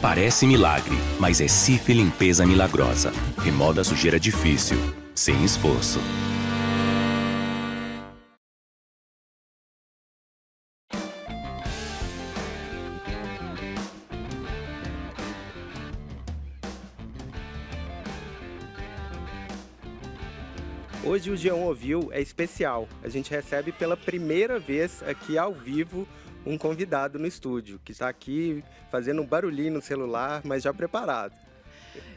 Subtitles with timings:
[0.00, 3.12] Parece milagre, mas é Cif Limpeza Milagrosa.
[3.36, 4.78] Remoda sujeira difícil,
[5.14, 5.98] sem esforço.
[21.04, 22.88] Hoje o Jean Ouviu é especial.
[23.02, 26.08] A gente recebe pela primeira vez aqui ao vivo
[26.44, 31.34] um convidado no estúdio, que está aqui fazendo um barulhinho no celular, mas já preparado.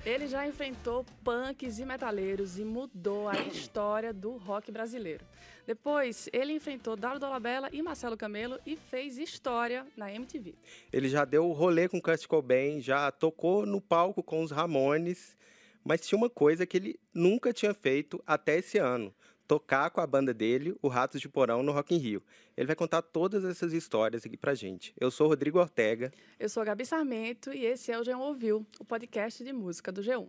[0.05, 5.26] Ele já enfrentou punks e metaleiros e mudou a história do rock brasileiro.
[5.66, 10.55] Depois, ele enfrentou Dado Dolabella e Marcelo Camelo e fez história na MTV.
[10.92, 15.38] Ele já deu o rolê com Kurt Cobain, já tocou no palco com os Ramones,
[15.84, 19.14] mas tinha uma coisa que ele nunca tinha feito até esse ano
[19.48, 22.24] tocar com a banda dele, o Ratos de Porão, no Rock in Rio.
[22.56, 24.94] Ele vai contar todas essas histórias aqui pra gente.
[25.00, 26.12] Eu sou Rodrigo Ortega.
[26.40, 29.92] Eu sou a Gabi Sarmento e esse é o G1 Ouviu, o podcast de música
[29.92, 30.28] do G1.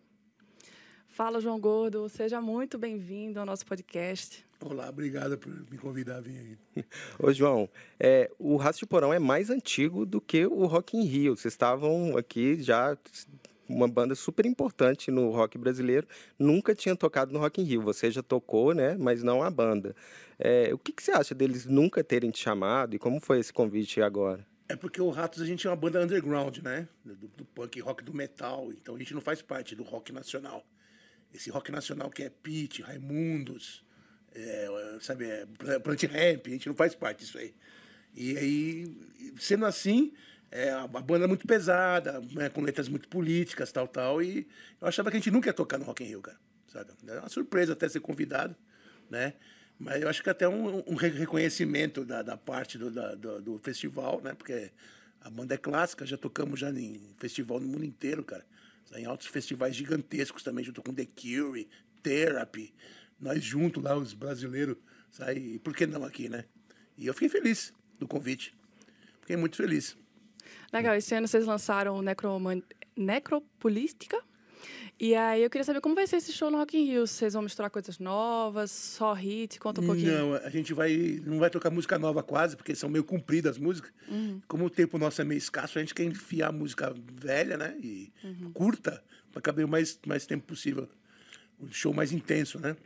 [1.08, 4.44] Fala, João Gordo, seja muito bem-vindo ao nosso podcast.
[4.61, 6.84] Olá, obrigado por me convidar a vir aí.
[7.20, 7.69] Ô, João,
[8.00, 11.36] é, o Ratos de Porão é mais antigo do que o Rock in Rio.
[11.36, 12.98] Vocês estavam aqui já
[13.68, 16.06] uma banda super importante no rock brasileiro,
[16.38, 17.82] nunca tinha tocado no Rock in Rio.
[17.82, 18.96] Você já tocou, né?
[18.98, 19.94] Mas não a banda.
[20.38, 23.52] É, o que, que, você acha deles nunca terem te chamado e como foi esse
[23.52, 24.46] convite agora?
[24.68, 26.88] É porque o Ratos a gente é uma banda underground, né?
[27.04, 28.72] Do, do punk rock, do metal.
[28.72, 30.64] Então a gente não faz parte do rock nacional.
[31.32, 33.84] Esse rock nacional que é Pete, Raimundos,
[34.34, 35.46] é, sabe, é
[35.78, 37.54] Plant Ramp, a gente não faz parte disso aí.
[38.14, 38.96] E aí,
[39.38, 40.12] sendo assim,
[40.55, 44.22] é, a banda é muito pesada, né, com letras muito políticas, tal, tal.
[44.22, 44.47] E
[44.80, 46.38] eu achava que a gente nunca ia tocar no Rock in Rio, cara.
[46.69, 46.92] Sabe?
[47.08, 48.55] É uma surpresa até ser convidado,
[49.10, 49.34] né?
[49.77, 53.58] Mas eu acho que até um, um reconhecimento da, da parte do, da, do, do,
[53.58, 54.32] festival, né?
[54.32, 54.70] Porque
[55.20, 58.47] a banda é clássica, já tocamos já em festival no mundo inteiro, cara.
[58.94, 61.69] Em altos festivais gigantescos também, junto com The Cure,
[62.00, 62.72] Therapy.
[63.19, 64.77] Nós juntos lá, os brasileiros?
[65.34, 66.44] E por que não aqui, né?
[66.97, 68.54] E eu fiquei feliz do convite.
[69.21, 69.97] Fiquei muito feliz.
[70.74, 72.60] Legal, esse ano vocês lançaram Necroman...
[72.96, 74.20] Necropolística.
[74.98, 77.06] E aí eu queria saber como vai ser esse show no Rock in Rio.
[77.06, 79.58] Vocês vão misturar coisas novas, só hit?
[79.58, 80.12] Conta um pouquinho.
[80.12, 83.58] Não, a gente vai não vai tocar música nova quase, porque são meio compridas as
[83.58, 83.92] músicas.
[84.08, 84.40] Uhum.
[84.46, 87.76] Como o tempo nosso é meio escasso, a gente quer enfiar música velha, né?
[87.80, 88.52] E uhum.
[88.52, 89.02] curta,
[89.32, 90.88] para caber o mais, mais tempo possível.
[91.58, 92.76] O show mais intenso, né?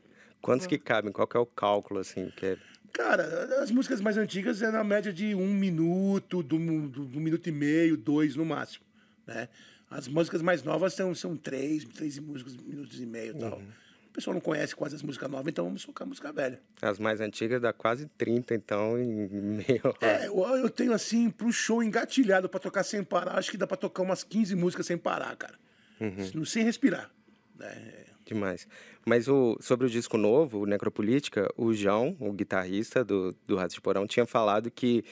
[0.41, 1.13] Quantos que cabem?
[1.13, 2.31] Qual que é o cálculo, assim?
[2.37, 2.59] Que é...
[2.99, 7.47] Cara, as músicas mais antigas é na média de um minuto, do, do, um minuto
[7.49, 8.85] e meio, dois no máximo,
[9.25, 9.49] né?
[9.89, 13.57] As músicas mais novas são, são três, três músicas, minutos e meio e tal.
[13.57, 13.69] Uhum.
[14.09, 16.61] O pessoal não conhece quase as músicas novas, então vamos tocar música velha.
[16.83, 19.95] As mais antigas dá quase 30, então, em meio...
[20.01, 23.67] É, eu, eu tenho, assim, pro show engatilhado para tocar sem parar, acho que dá
[23.67, 25.55] para tocar umas 15 músicas sem parar, cara.
[26.01, 26.45] Uhum.
[26.45, 27.13] Sem respirar,
[27.57, 28.08] né?
[28.29, 28.69] Demais.
[29.07, 33.75] Mas o, sobre o disco novo, o Necropolítica, o João, o guitarrista do, do Ratos
[33.75, 35.03] de Porão, tinha falado que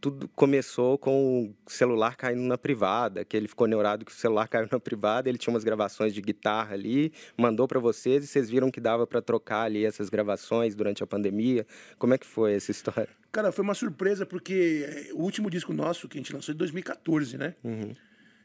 [0.00, 4.46] tudo começou com o celular caindo na privada, que ele ficou neurado que o celular
[4.48, 8.48] caiu na privada, ele tinha umas gravações de guitarra ali, mandou para vocês e vocês
[8.48, 11.66] viram que dava para trocar ali essas gravações durante a pandemia.
[11.98, 13.08] Como é que foi essa história?
[13.32, 16.58] Cara, foi uma surpresa porque eh, o último disco nosso que a gente lançou em
[16.58, 17.56] 2014, né?
[17.64, 17.92] Uhum.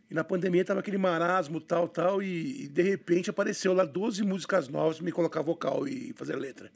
[0.09, 4.23] E na pandemia tava aquele marasmo, tal, tal, e, e, de repente apareceu lá 12
[4.23, 6.71] músicas novas para me colocar vocal e fazer letra,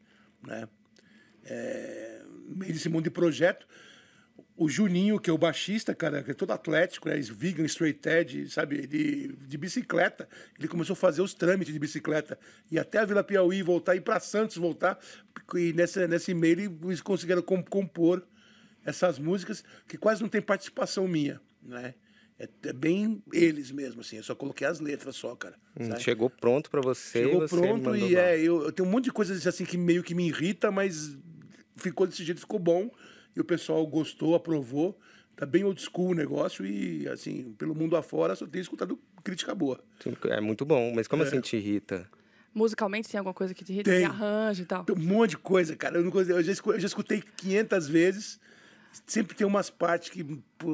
[0.46, 0.68] né?
[1.46, 3.68] É, no meio desse mundo de projeto,
[4.56, 7.16] o Juninho, que é o baixista, cara, que é todo atlético, né?
[7.20, 8.78] Vegan, straight edge, sabe?
[8.78, 10.30] Ele, de bicicleta.
[10.58, 12.38] Ele começou a fazer os trâmites de bicicleta.
[12.72, 15.00] E até a Vila Piauí voltar, e para Santos voltar.
[15.56, 18.26] E nessa, nesse meio eles conseguiram compor
[18.86, 21.96] essas músicas que quase não tem participação minha, né?
[22.40, 24.18] É, é, bem eles mesmo, assim.
[24.18, 25.56] Eu só coloquei as letras só, cara.
[25.80, 27.24] Hum, chegou pronto para você.
[27.24, 30.04] Chegou você pronto e é, eu, eu, tenho um monte de coisas assim que meio
[30.04, 31.18] que me irrita, mas
[31.76, 32.90] ficou desse jeito, ficou bom.
[33.36, 34.98] E o pessoal gostou, aprovou.
[35.36, 39.56] Tá bem old school o negócio e, assim, pelo mundo afora, só tenho escutado crítica
[39.56, 39.84] boa.
[40.30, 41.26] É muito bom, mas como é.
[41.26, 42.08] assim te irrita?
[42.54, 43.90] Musicalmente tem alguma coisa que te irrita?
[43.90, 44.84] Tem, tem arranjo e tal?
[44.84, 45.98] Tem um monte de coisa, cara.
[45.98, 48.40] Eu, não, eu, já, eu já escutei 500 vezes
[49.06, 50.24] sempre tem umas partes que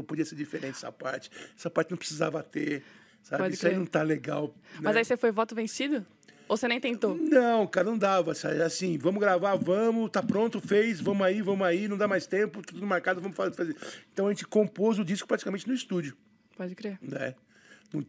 [0.08, 1.30] podia ser diferente essa parte.
[1.58, 2.84] Essa parte não precisava ter,
[3.24, 3.44] sabe?
[3.44, 3.74] Pode Isso crer.
[3.74, 4.48] aí não tá legal.
[4.76, 4.82] Né?
[4.82, 6.06] Mas aí você foi voto vencido?
[6.50, 7.16] Ou você nem tentou?
[7.16, 8.32] Não, cara, não dava.
[8.32, 12.64] Assim, vamos gravar, vamos, tá pronto, fez, vamos aí, vamos aí, não dá mais tempo,
[12.64, 13.76] tudo marcado, vamos fazer.
[14.12, 16.18] Então a gente compôs o disco praticamente no estúdio.
[16.58, 16.98] Pode crer.
[17.04, 17.36] Né?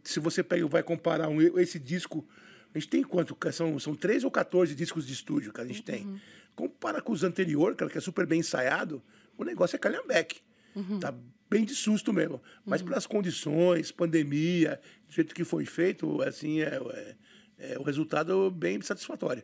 [0.03, 2.27] Se você pega, vai comparar um, esse disco,
[2.73, 3.37] a gente tem quanto?
[3.51, 5.85] São, são 13 ou 14 discos de estúdio que a gente uhum.
[5.85, 6.21] tem.
[6.55, 9.03] Compara com os anteriores, cara, que é super bem ensaiado,
[9.37, 10.41] o negócio é calhambeque.
[10.75, 10.99] Uhum.
[10.99, 11.13] Tá
[11.49, 12.41] bem de susto mesmo.
[12.65, 17.15] Mas pelas condições, pandemia, do jeito que foi feito, assim, é, é,
[17.73, 19.43] é o resultado bem satisfatório.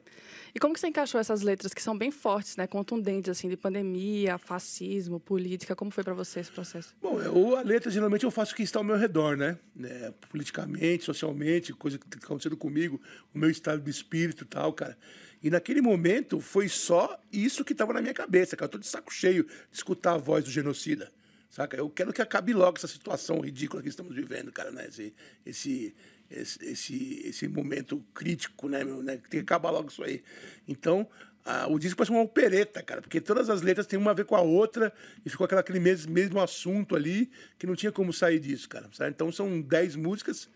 [0.55, 3.57] E como que você encaixou essas letras que são bem fortes, né, contundentes assim, de
[3.57, 5.75] pandemia, fascismo, política?
[5.75, 6.95] Como foi para você esse processo?
[7.01, 9.57] Bom, eu, a letra geralmente eu faço o que está ao meu redor, né?
[9.83, 12.99] É, politicamente, socialmente, coisa que está acontecendo comigo,
[13.35, 14.97] o meu estado de espírito e tal, cara.
[15.41, 18.71] E naquele momento foi só isso que estava na minha cabeça, cara.
[18.73, 21.11] Eu de saco cheio de escutar a voz do genocida.
[21.49, 21.77] Saca?
[21.77, 24.87] Eu quero que acabe logo essa situação ridícula que estamos vivendo, cara, né?
[24.87, 25.13] Esse,
[25.45, 25.95] esse,
[26.29, 29.01] esse, esse, esse momento crítico, né, meu?
[29.01, 29.17] Né?
[29.17, 30.23] Tem que acabar logo isso aí.
[30.67, 31.07] Então,
[31.45, 34.25] a, o disco parece uma opereta, cara, porque todas as letras têm uma a ver
[34.25, 34.91] com a outra
[35.25, 38.89] e ficou aquela, aquele mesmo, mesmo assunto ali que não tinha como sair disso, cara.
[38.91, 39.11] Sabe?
[39.11, 40.49] Então, são dez músicas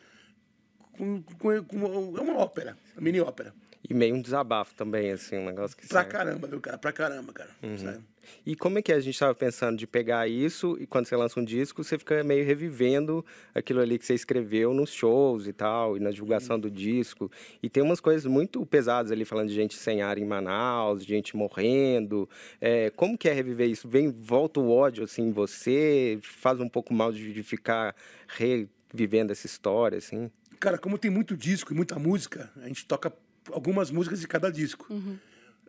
[0.91, 3.53] com, com, com, é uma ópera, uma mini ópera.
[3.91, 6.09] E meio um desabafo também, assim, um negócio que Pra sai.
[6.09, 6.77] caramba, viu, cara?
[6.77, 7.49] Pra caramba, cara.
[7.77, 7.99] Sabe?
[8.45, 11.37] E como é que a gente estava pensando de pegar isso e quando você lança
[11.37, 15.97] um disco, você fica meio revivendo aquilo ali que você escreveu nos shows e tal,
[15.97, 17.29] e na divulgação do disco.
[17.61, 21.35] E tem umas coisas muito pesadas ali, falando de gente sem ar em Manaus, gente
[21.35, 22.29] morrendo.
[22.61, 23.89] É, como que é reviver isso?
[23.89, 26.17] Vem, volta o ódio, assim, em você?
[26.21, 27.93] Faz um pouco mal de, de ficar
[28.29, 30.31] revivendo essa história, assim?
[30.59, 33.11] Cara, como tem muito disco e muita música, a gente toca
[33.51, 34.85] algumas músicas de cada disco.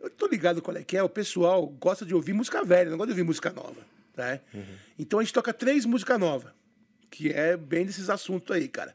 [0.01, 2.97] Eu tô ligado qual é que é, o pessoal gosta de ouvir música velha, não
[2.97, 3.81] gosta de ouvir música nova,
[4.17, 4.41] né?
[4.99, 6.51] Então a gente toca três músicas novas,
[7.09, 8.93] que é bem desses assuntos aí, cara.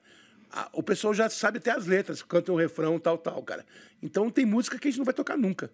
[0.50, 3.64] A- o pessoal já sabe até as letras, canta o refrão, tal, tal, cara.
[4.02, 5.70] Então tem música que a gente não vai tocar nunca,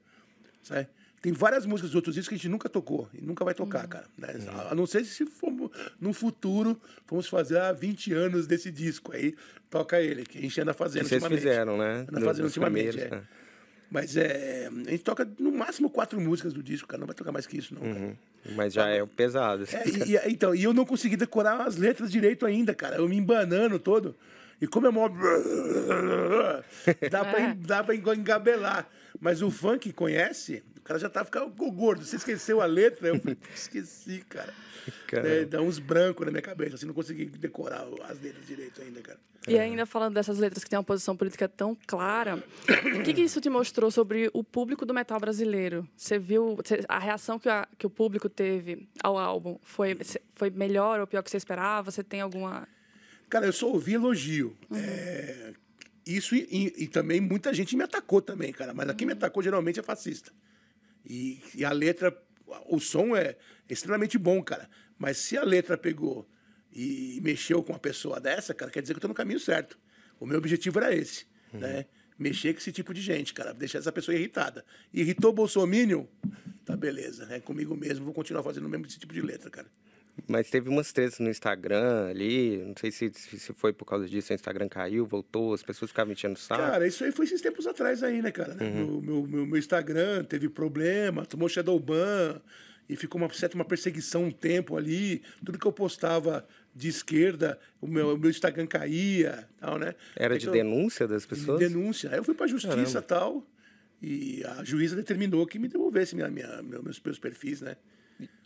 [0.62, 0.88] sabe?
[1.24, 3.88] Tem várias músicas dos outros discos que a gente nunca tocou e nunca vai tocar,
[3.88, 4.04] cara.
[4.18, 4.28] né?
[4.52, 5.50] A- A não ser se for,
[5.98, 6.78] no futuro
[7.08, 9.34] vamos fazer há 20 anos desse disco aí,
[9.70, 11.42] toca ele, que a gente anda fazendo Que vocês ultimamente.
[11.48, 12.04] fizeram, né?
[12.06, 13.08] Anda No- fazendo ultimamente, é.
[13.08, 13.22] né?
[13.90, 17.00] Mas é, a gente toca no máximo quatro músicas do disco, cara.
[17.00, 17.94] Não vai tocar mais que isso, não, cara.
[18.00, 18.14] Uhum.
[18.54, 19.62] Mas já é pesado.
[19.62, 19.76] assim.
[19.76, 22.96] É, e, e- então, e eu não consegui decorar as letras direito ainda, cara.
[22.96, 24.14] Eu me embanando todo.
[24.60, 25.08] E como é mó.
[27.10, 28.88] Dá pra, en- dá pra engabelar.
[29.20, 32.04] Mas o funk conhece, o cara já tá ficando gordo.
[32.04, 33.08] Você esqueceu a letra?
[33.08, 34.52] Eu falei, esqueci, cara.
[35.06, 35.28] Caramba.
[35.34, 39.00] É, dá uns brancos na minha cabeça, assim, não consegui decorar as letras direito ainda,
[39.00, 39.18] cara.
[39.46, 42.42] E ainda falando dessas letras que têm uma posição política tão clara,
[42.98, 45.86] o que, que isso te mostrou sobre o público do metal brasileiro?
[45.96, 46.58] Você viu
[46.88, 49.58] a reação que, a- que o público teve ao álbum?
[49.62, 49.96] Foi,
[50.34, 51.90] foi melhor ou pior que você esperava?
[51.90, 52.66] Você tem alguma.
[53.28, 54.56] Cara, eu só ouvi elogio.
[54.72, 55.52] É,
[56.06, 58.72] isso e, e- e também muita gente me atacou também, cara.
[58.74, 60.32] Mas aqui me atacou geralmente é fascista.
[61.04, 62.16] E, e a letra,
[62.68, 63.36] o som é
[63.68, 64.68] extremamente bom, cara.
[64.98, 66.28] Mas se a letra pegou
[66.72, 69.78] e mexeu com uma pessoa dessa, cara, quer dizer que eu tô no caminho certo.
[70.20, 71.86] O meu objetivo era esse, né?
[72.16, 73.52] Mexer com esse tipo de gente, cara.
[73.52, 74.64] Deixar essa pessoa irritada.
[74.92, 76.04] Irritou o Bolsominion?
[76.64, 77.26] Tá beleza.
[77.30, 79.66] É comigo mesmo, vou continuar fazendo o mesmo esse tipo de letra, cara.
[80.28, 84.32] Mas teve umas tretas no Instagram ali, não sei se, se foi por causa disso,
[84.32, 86.62] o Instagram caiu, voltou, as pessoas ficavam enchendo o saco.
[86.62, 88.54] Cara, isso aí foi esses tempos atrás aí, né, cara?
[88.54, 88.70] né?
[88.70, 92.40] Meu, meu, meu, meu Instagram teve problema, tomou shadowban
[92.88, 95.20] e ficou uma certa uma perseguição um tempo ali.
[95.44, 99.94] Tudo que eu postava de esquerda, o meu, o meu Instagram caía, tal, né?
[100.14, 101.58] Era de denúncia das de pessoas?
[101.58, 102.10] denúncia.
[102.10, 103.44] Aí eu fui pra justiça e tal.
[104.00, 107.76] E a juíza determinou que me devolvesse minha, minha, meu- meus, meus perfis, né?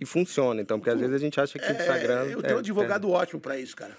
[0.00, 2.20] E funciona, então, porque às vezes a gente acha que o Instagram...
[2.24, 3.96] É, eu tenho um é- advogado ótimo pra isso, cara.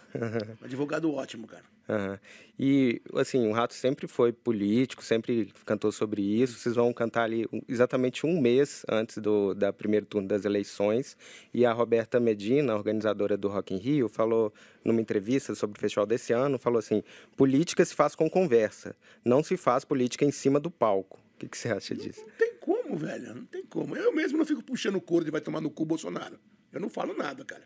[0.61, 1.63] Um advogado ótimo, cara.
[1.87, 2.19] Aham.
[2.57, 6.57] E, assim, o Rato sempre foi político, sempre cantou sobre isso.
[6.59, 11.17] Vocês vão cantar ali um- exatamente um mês antes do da primeiro turno das eleições.
[11.53, 14.53] E a Roberta Medina, organizadora do Rock in Rio, falou
[14.85, 17.03] numa entrevista sobre o festival desse ano, falou assim,
[17.35, 18.95] política se faz com conversa,
[19.25, 21.19] não se faz política em cima do palco.
[21.35, 22.21] O que, que você acha disso?
[22.21, 23.35] Não tem como, velho.
[23.35, 23.95] Não tem como.
[23.95, 26.39] Eu mesmo não fico puxando o couro de vai tomar no cu Bolsonaro.
[26.71, 27.63] Eu não falo nada, cara.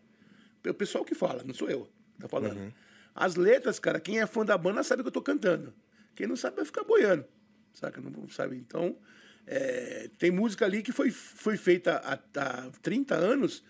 [0.65, 2.73] O pessoal que fala, não sou eu que tá falando.
[3.13, 5.73] As letras, cara, quem é fã da banda sabe que eu tô cantando.
[6.15, 7.25] Quem não sabe vai ficar boiando.
[7.73, 7.99] Saca?
[7.99, 8.55] Não sabe?
[8.55, 8.97] Então,
[9.45, 13.63] é, tem música ali que foi, foi feita há, há 30 anos,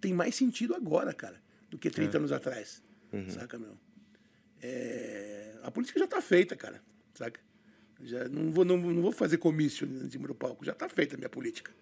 [0.00, 1.40] tem mais sentido agora, cara,
[1.70, 2.82] do que 30 anos atrás.
[3.30, 3.76] Saca, meu?
[4.62, 6.82] É, a política já tá feita, cara.
[7.14, 7.40] Saca?
[8.04, 10.64] Já não vou, não, não vou fazer comício em cima do palco.
[10.64, 11.72] Já tá feita a minha política.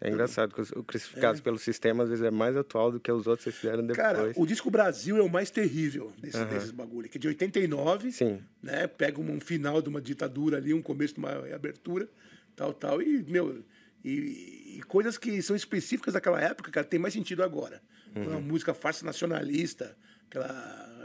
[0.00, 3.26] É engraçado que o Crucificados pelo Sistema às vezes é mais atual do que os
[3.26, 3.96] outros que fizeram depois.
[3.96, 8.12] Cara, o disco Brasil é o mais terrível desse, desses bagulho, que é de 89,
[8.12, 8.42] Sim.
[8.62, 8.86] né?
[8.86, 12.08] Pega um final de uma ditadura ali, um começo de uma abertura,
[12.54, 13.64] tal, tal, e, meu,
[14.04, 17.80] e, e coisas que são específicas daquela época, cara, tem mais sentido agora.
[18.14, 19.96] Uma música farsa nacionalista,
[20.28, 20.95] aquela é, é,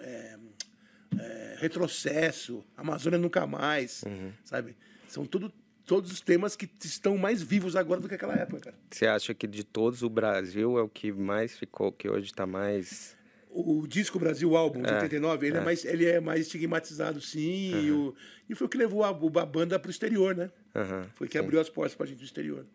[1.62, 4.04] retrocesso, Amazônia nunca mais,
[4.44, 4.76] sabe?
[5.08, 5.52] São tudo
[5.86, 8.76] todos os temas que estão mais vivos agora do que aquela época, cara.
[8.90, 12.46] Você acha que de todos o Brasil é o que mais ficou, que hoje está
[12.46, 13.18] mais
[13.50, 15.60] O disco Brasil álbum de É, 89, ele é.
[15.60, 15.64] é.
[15.64, 18.16] mais ele é mais estigmatizado sim, e, o-
[18.50, 20.50] e foi o que levou a, a banda pro exterior, né?
[20.74, 22.66] Aham, Foi que abriu as portas pra gente do exterior.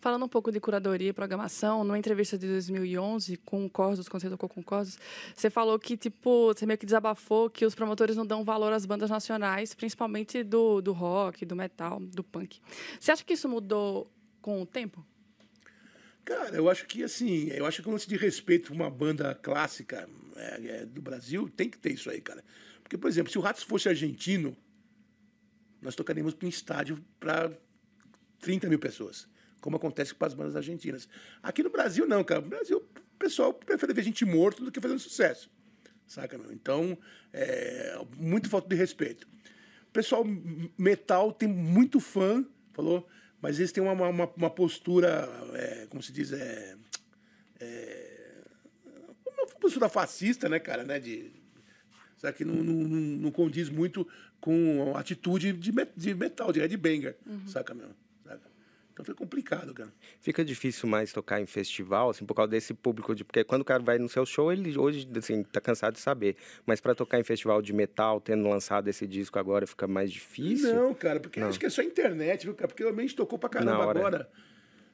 [0.00, 4.22] Falando um pouco de curadoria e programação, numa entrevista de 2011 com o Corsos, quando
[4.22, 4.98] você tocou com o Corsos,
[5.34, 8.86] você falou que, tipo, você meio que desabafou que os promotores não dão valor às
[8.86, 12.60] bandas nacionais, principalmente do, do rock, do metal, do punk.
[12.98, 15.04] Você acha que isso mudou com o tempo?
[16.24, 20.08] Cara, eu acho que assim, eu acho que o lance de respeito uma banda clássica
[20.36, 22.44] é, é, do Brasil tem que ter isso aí, cara.
[22.82, 24.56] Porque, por exemplo, se o Ratos fosse argentino,
[25.80, 27.52] nós tocaríamos em estádio para
[28.40, 29.28] 30 mil pessoas,
[29.60, 31.08] como acontece com as bandas argentinas.
[31.42, 32.40] Aqui no Brasil, não, cara.
[32.40, 35.50] No Brasil, o pessoal prefere ver gente morto do que fazendo sucesso.
[36.06, 36.52] Saca, meu?
[36.52, 36.96] Então,
[37.32, 39.28] é, muito falta de respeito.
[39.88, 40.24] O pessoal
[40.76, 43.06] metal tem muito fã, falou,
[43.40, 46.76] mas eles têm uma, uma, uma postura, é, como se diz, é,
[47.60, 48.42] é,
[49.26, 51.30] uma postura fascista, né, cara, né, de,
[52.16, 54.06] sabe, que não, não, não condiz muito
[54.40, 57.16] com a atitude de, de metal, de headbanger,
[57.46, 57.88] saca, meu?
[58.24, 58.48] Saca?
[58.92, 59.92] Então foi complicado, cara.
[60.20, 63.24] Fica difícil mais tocar em festival, assim, por causa desse público de.
[63.24, 66.36] Porque quando o cara vai no seu show, ele hoje, assim, tá cansado de saber.
[66.66, 70.74] Mas para tocar em festival de metal, tendo lançado esse disco agora, fica mais difícil.
[70.74, 72.66] Não, cara, porque acho que é só internet, viu, cara?
[72.66, 74.28] Porque a gente tocou pra caramba agora.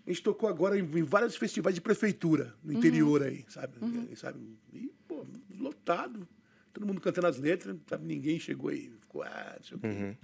[0.06, 3.78] A gente tocou agora em, em vários festivais de prefeitura, no interior aí, sabe?
[4.10, 4.38] E, sabe?
[4.70, 5.24] E, pô,
[5.58, 6.28] lotado.
[6.74, 8.04] Todo mundo cantando as letras, sabe?
[8.04, 8.90] Ninguém chegou aí.
[9.00, 10.16] Ficou, ah, não sei o quê.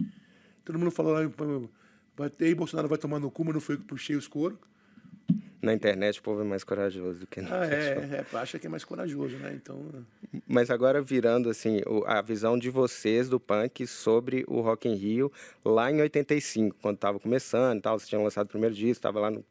[0.65, 1.69] Todo mundo falou lá, pô,
[2.17, 4.59] vai- ei, Bolsonaro vai tomar no cu, mas não foi que puxei os coros.
[5.63, 8.03] Na internet o povo é mais corajoso do que no Ah, festival.
[8.05, 9.53] é, é, acha que é mais corajoso, né?
[9.55, 9.79] Então,
[10.47, 15.31] Mas agora virando assim, a visão de vocês do punk sobre o Rock in Rio
[15.65, 19.21] lá em 85, quando estava começando e tal, vocês tinham lançado o primeiro disco, estava
[19.21, 19.45] lá no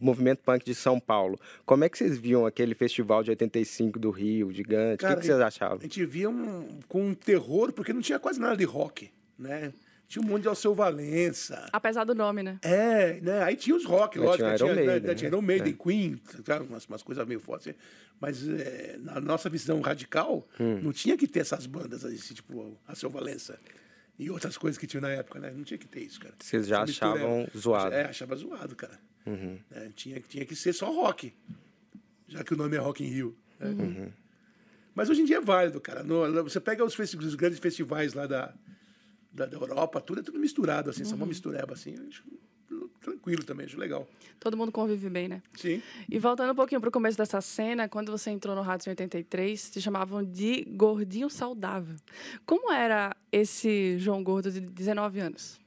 [0.00, 1.38] movimento punk de São Paulo.
[1.66, 4.96] Como é que vocês viam aquele festival de 85 do Rio, gigante?
[5.04, 5.80] o Cara, que, que vocês a achavam?
[5.80, 9.72] gente via um, com um terror, porque não tinha quase nada de rock, né?
[10.08, 11.68] Tinha um monte de Alceu Valença.
[11.70, 12.58] Apesar do nome, né?
[12.62, 13.42] É, né?
[13.42, 14.36] Aí tinha os rock, lógico.
[14.38, 14.54] tinha né?
[14.56, 15.36] Iron Tinha, né, Maiden, tinha né?
[15.36, 16.64] Iron Maiden, Queen, sabe?
[16.66, 17.74] umas, umas coisas meio fortes.
[18.18, 20.80] Mas é, na nossa visão radical, Hum.
[20.82, 23.58] não tinha que ter essas bandas, assim, tipo a Seu Valença.
[24.18, 25.50] E outras coisas que tinha na época, né?
[25.54, 26.34] Não tinha que ter isso, cara.
[26.40, 27.94] Vocês já achavam era- zoado?
[27.94, 28.00] Uhum.
[28.00, 28.98] É, achava zoado, cara.
[29.70, 31.32] É, tinha, tinha que ser só rock.
[32.26, 33.36] Já que o nome é Rock in Rio.
[33.60, 33.68] né?
[33.68, 34.12] Uhum.
[34.94, 36.02] Mas hoje em dia é válido, cara.
[36.02, 38.52] No- você pega os, os grandes festivais lá da,
[39.32, 41.94] da, da Europa, tudo é tudo misturado, assim, só uma mistureba, assim.
[41.94, 42.24] eu acho
[43.00, 44.08] tranquilo também, acho legal.
[44.38, 45.42] Todo mundo convive bem, né?
[45.54, 45.82] Sim.
[46.08, 49.70] E voltando um pouquinho pro começo dessa cena, quando você entrou no Rádio em 83,
[49.70, 51.96] te chamavam de Gordinho Saudável.
[52.46, 55.58] Como era esse João Gordo de 19 anos?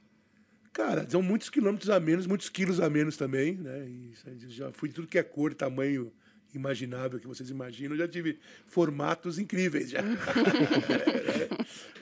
[0.72, 3.86] Cara, são muitos quilômetros a menos, muitos quilos a menos também, né?
[3.86, 4.14] E
[4.48, 6.10] já fui de tudo que é cor, tamanho
[6.58, 10.00] imaginável que vocês imaginam, já tive formatos incríveis já.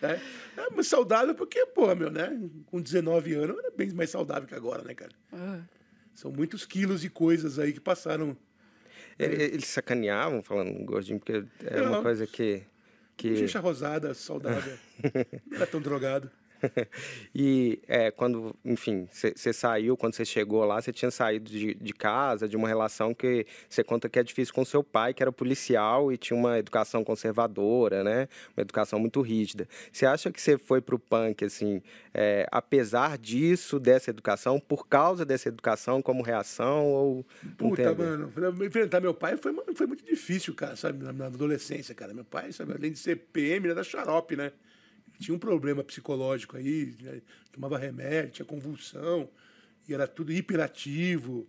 [0.03, 0.21] é, é,
[0.57, 2.39] é, mas saudável porque, pô, meu, né?
[2.67, 5.13] Com 19 anos eu era bem mais saudável que agora, né, cara?
[5.33, 5.61] Ah,
[6.15, 8.37] São muitos quilos de coisas aí que passaram.
[9.19, 12.63] Ele- Eles sacaneavam falando gordinho, porque é uma coisa que.
[13.17, 13.31] que...
[13.31, 14.77] Bochecha rosada, saudável.
[15.47, 16.31] Não era tão drogado.
[17.35, 21.93] e é, quando, enfim, você saiu, quando você chegou lá, você tinha saído de, de
[21.93, 25.33] casa, de uma relação que você conta que é difícil com seu pai, que era
[25.33, 28.29] policial e tinha uma educação conservadora, né?
[28.57, 29.69] Uma educação muito rígida.
[29.93, 35.25] Você acha que você foi pro punk, assim, é, apesar disso, dessa educação, por causa
[35.25, 37.27] dessa educação, como reação, ou...
[37.57, 38.33] Puta, mano,
[38.65, 41.03] enfrentar meu pai foi, foi muito difícil, cara, sabe?
[41.03, 42.13] Na, na adolescência, cara.
[42.15, 44.53] Meu pai, sabe, além de ser PM, ele era xarope, né?
[45.21, 47.21] Tinha um problema psicológico aí, né?
[47.53, 49.29] tomava remédio, tinha convulsão,
[49.87, 51.47] e era tudo hiperativo.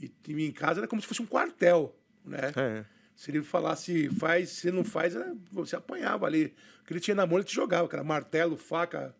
[0.00, 1.94] E, e em casa era como se fosse um quartel,
[2.24, 2.52] né?
[2.56, 2.84] É.
[3.16, 6.54] Se ele falasse faz, se não faz, era- você apanhava ali.
[6.80, 8.04] O que ele tinha na mão, ele te jogava, cara.
[8.04, 9.12] Martelo, faca,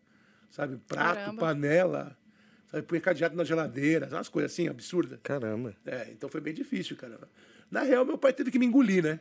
[0.49, 0.77] sabe?
[0.87, 1.39] Prato, Caramba.
[1.41, 2.17] panela,
[2.71, 2.83] sabe?
[2.83, 5.19] Punha cadeado na geladeira, umas coisas assim, absurdas.
[5.21, 5.75] Caramba.
[5.85, 7.19] É, então foi bem difícil, cara.
[7.69, 9.19] Na real, meu pai teve que me engolir, né?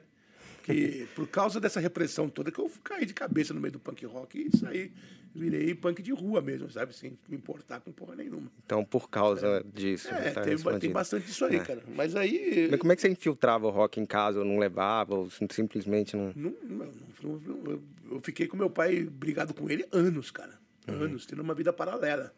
[0.75, 4.04] Que por causa dessa repressão toda que eu caí de cabeça no meio do punk
[4.04, 4.92] rock e saí,
[5.34, 6.94] virei punk de rua mesmo, sabe?
[6.94, 8.50] Sem me importar com porra nenhuma.
[8.66, 10.08] Então, por causa disso.
[10.08, 11.64] É, tá tem, tem bastante disso aí, É.
[11.64, 11.82] cara.
[11.96, 12.68] Mas aí.
[12.70, 15.48] Mas como é que você infiltrava o rock em casa, ou não levava, ou sim-
[15.50, 16.32] simplesmente não...
[16.37, 20.58] Não, não, não, não, eu, fiquei com meu pai brigado com ele anos, cara.
[20.87, 21.02] Uhum.
[21.02, 22.34] Anos, tendo uma vida paralela.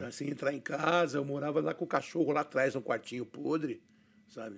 [0.00, 3.26] Sabe, Sem entrar em casa, eu morava lá com o cachorro lá atrás, num quartinho
[3.26, 3.82] podre,
[4.28, 4.56] sabe?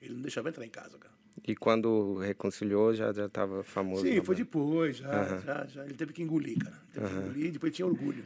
[0.00, 1.14] Ele não deixava entrar em casa, cara.
[1.46, 4.02] E quando reconciliou, já já estava famoso.
[4.02, 4.44] Sim, foi banda.
[4.44, 5.84] depois, já, já, já.
[5.84, 6.80] Ele teve que engolir, cara.
[6.92, 8.24] Teve que engolir, depois tinha orgulho.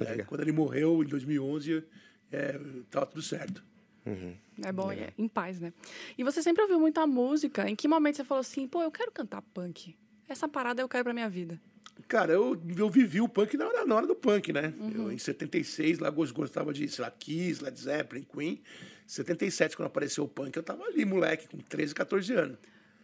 [0.00, 1.84] É, quando ele morreu, em 2011,
[2.30, 2.60] é,
[2.90, 3.64] tava tudo certo.
[4.04, 4.34] Uhum.
[4.62, 5.12] É bom, é.
[5.16, 5.72] em paz, né?
[6.18, 7.68] E você sempre ouviu muita música.
[7.68, 9.96] Em que momento você falou assim, pô, eu quero cantar punk?
[10.28, 11.60] Essa parada eu quero pra minha vida.
[12.08, 14.74] Cara, eu, eu vivi o punk na hora, na hora do punk, né?
[14.78, 14.92] Uhum.
[14.94, 18.60] Eu, em 76, lá gostava de, sei lá, Kiss, Led Zeppelin, Queen.
[19.06, 22.58] Em 77, quando apareceu o punk, eu tava ali, moleque, com 13, 14 anos.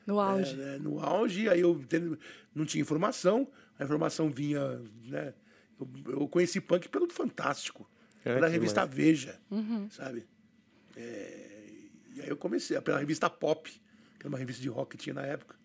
[0.06, 0.54] No auge.
[0.54, 0.78] É, né?
[0.78, 1.80] No auge, aí eu
[2.54, 3.46] não tinha informação,
[3.78, 5.34] a informação vinha, né?
[5.78, 7.88] Eu, eu conheci punk pelo Fantástico,
[8.24, 8.94] é, pela revista mais.
[8.94, 9.88] Veja, uhum.
[9.90, 10.26] sabe?
[10.96, 11.50] É,
[12.14, 13.78] e aí eu comecei, pela revista Pop, que
[14.20, 15.56] era uma revista de rock que tinha na época.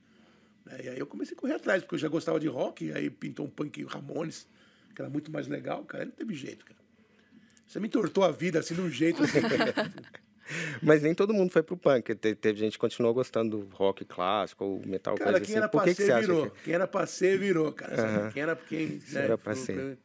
[0.65, 0.81] Né?
[0.83, 3.45] E aí eu comecei a correr atrás, porque eu já gostava de rock, aí pintou
[3.45, 4.47] um punk Ramones,
[4.93, 6.05] que era muito mais legal, cara.
[6.05, 6.79] Não teve jeito, cara.
[7.67, 9.39] Você me tortou a vida assim de um jeito assim.
[10.81, 12.13] Mas nem todo mundo foi pro punk.
[12.15, 15.57] Teve, teve gente que continuou gostando do rock clássico, ou metal, cara, quem assim.
[15.57, 16.43] Era Por que, que você virou.
[16.43, 16.61] acha que...
[16.63, 18.31] Quem era pra ser, virou, cara.
[18.31, 19.97] Quem era quem né, era pra ser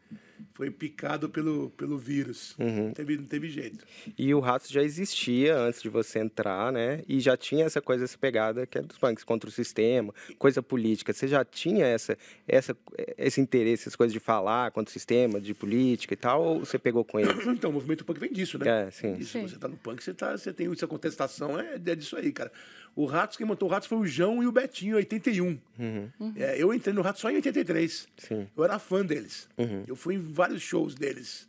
[0.61, 2.55] foi picado pelo, pelo vírus.
[2.59, 2.88] Uhum.
[2.88, 3.83] Não, teve, não teve jeito.
[4.19, 7.02] E o Ratos já existia antes de você entrar, né?
[7.09, 10.62] E já tinha essa coisa, essa pegada que é dos punks contra o sistema, coisa
[10.62, 11.14] política.
[11.14, 12.76] Você já tinha essa, essa,
[13.17, 16.79] esse interesse, essas coisas de falar contra o sistema, de política e tal, ou você
[16.79, 17.31] pegou com ele?
[17.61, 18.87] Então, o movimento punk vem disso, né?
[18.87, 19.14] É, sim.
[19.14, 19.43] Isso, sim.
[19.49, 22.52] Você tá no punk, você, tá, você tem essa contestação, é, é disso aí, cara.
[22.95, 25.59] O Ratos, quem montou o Ratos foi o João e o Betinho, em 81.
[25.79, 26.11] Uhum.
[26.37, 28.09] É, eu entrei no Ratos só em 83.
[28.19, 28.49] Sim.
[28.57, 29.49] Eu era fã deles.
[29.57, 29.85] Uhum.
[29.87, 31.49] Eu fui em vários shows deles.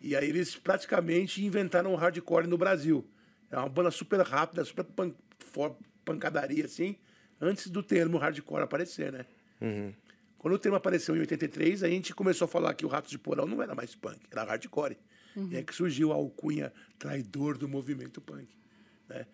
[0.00, 3.04] E aí eles praticamente inventaram o hardcore no Brasil.
[3.50, 5.12] É uma banda super rápida, super pan
[6.04, 6.94] pancadaria, assim,
[7.40, 9.26] antes do termo hardcore aparecer, né?
[9.60, 9.92] Uhum.
[10.38, 13.18] Quando o termo apareceu em 83, a gente começou a falar que o Ratos de
[13.18, 14.96] Porão não era mais punk, era hardcore.
[15.34, 15.48] Uhum.
[15.50, 18.46] E é que surgiu a alcunha traidor do movimento punk,
[19.08, 19.26] né?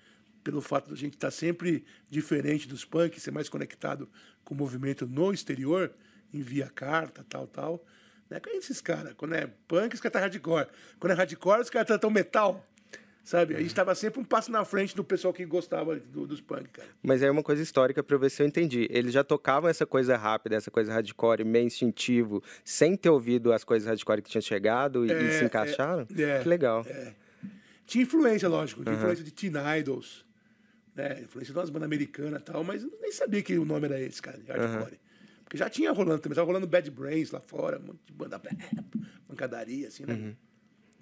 [0.43, 4.09] Pelo fato de a gente estar tá sempre diferente dos punks, ser mais conectado
[4.45, 5.93] com o movimento no exterior,
[6.33, 7.85] envia carta, tal, tal.
[8.29, 9.13] Não é com esses caras.
[9.15, 10.67] Quando é punk, os caras tá hardcore.
[10.99, 12.67] Quando é hardcore, os caras tratam metal.
[13.25, 13.55] Sabe?
[13.55, 16.71] A gente estava sempre um passo na frente do pessoal que gostava do, dos punk,
[16.71, 16.89] cara.
[17.01, 18.89] Mas é uma coisa histórica para eu ver se eu entendi.
[18.91, 23.63] Eles já tocavam essa coisa rápida, essa coisa hardcore, meio instintivo, sem ter ouvido as
[23.63, 26.05] coisas hardcore que tinham chegado e, é, e se encaixaram?
[26.17, 26.85] É, é, que legal.
[26.89, 27.15] É.
[27.87, 28.83] Tinha influência, lógico.
[28.83, 28.99] Tinha uhum.
[28.99, 30.25] influência de Teen Idols
[30.95, 31.23] né?
[31.23, 34.21] Influência de umas bandas americanas e tal, mas nem sabia que o nome era esse,
[34.21, 34.93] cara, de hardcore.
[34.93, 34.99] Uhum.
[35.45, 38.41] Porque já tinha rolando também, tava rolando Bad Brains lá fora, um monte de banda,
[39.29, 40.15] pancadaria, assim, né?
[40.15, 40.37] Uhum.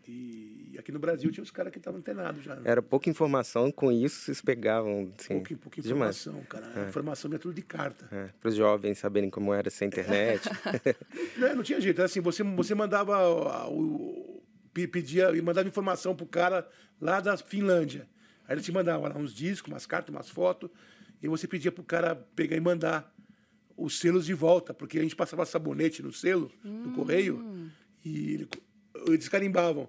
[0.09, 2.57] E aqui no Brasil tinha os caras que estavam antenados já.
[2.57, 2.62] Né?
[2.64, 5.12] Era pouca informação, com isso vocês pegavam.
[5.16, 6.48] Assim, pouca, pouca informação, demais.
[6.48, 6.72] cara.
[6.74, 6.88] É.
[6.88, 8.09] Informação é tudo de carta.
[8.11, 8.31] É.
[8.40, 10.48] Para os jovens saberem como era essa internet.
[11.38, 12.03] não, não, tinha jeito.
[12.03, 13.29] Assim, você, você mandava
[13.68, 16.68] o, o pedia e mandava informação pro cara
[17.00, 18.09] lá da Finlândia.
[18.50, 20.68] Aí ele te mandava lá uns discos, umas cartas, umas fotos,
[21.22, 23.14] e você pedia pro cara pegar e mandar
[23.76, 26.86] os selos de volta, porque a gente passava sabonete no selo, hum.
[26.86, 27.70] no correio,
[28.04, 28.48] e ele,
[29.06, 29.88] eles carimbavam.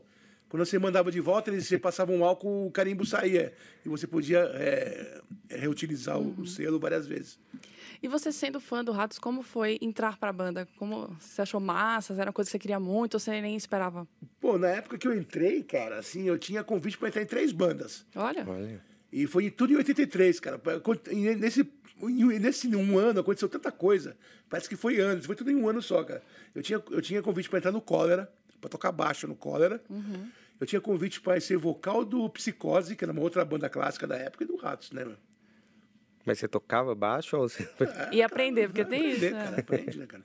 [0.51, 3.53] Quando você mandava de volta, eles você passava um álcool, o carimbo saía.
[3.85, 6.35] E você podia é, reutilizar uhum.
[6.39, 7.39] o selo várias vezes.
[8.03, 10.67] E você sendo fã do Ratos, como foi entrar para a banda?
[10.75, 12.11] Como você achou massa?
[12.15, 14.05] Era uma coisa que você queria muito ou você nem esperava?
[14.41, 17.53] Pô, na época que eu entrei, cara, assim, eu tinha convite para entrar em três
[17.53, 18.05] bandas.
[18.13, 18.45] Olha.
[18.45, 18.83] Olha.
[19.09, 20.61] E foi tudo em 83, cara.
[21.39, 21.65] Nesse,
[22.41, 24.17] nesse um ano aconteceu tanta coisa.
[24.49, 26.21] Parece que foi anos, foi tudo em um ano só, cara.
[26.53, 29.81] Eu tinha, eu tinha convite para entrar no Cólera, para tocar baixo no Cólera.
[29.89, 30.29] Uhum.
[30.61, 34.15] Eu tinha convite para ser vocal do Psicose, que era uma outra banda clássica da
[34.15, 35.17] época, e do Ratos, né, meu?
[36.23, 37.63] Mas você tocava baixo ou você...
[37.63, 39.43] É, e aprender, porque tem aprender, isso, né?
[39.43, 40.23] Cara, aprende, né, cara?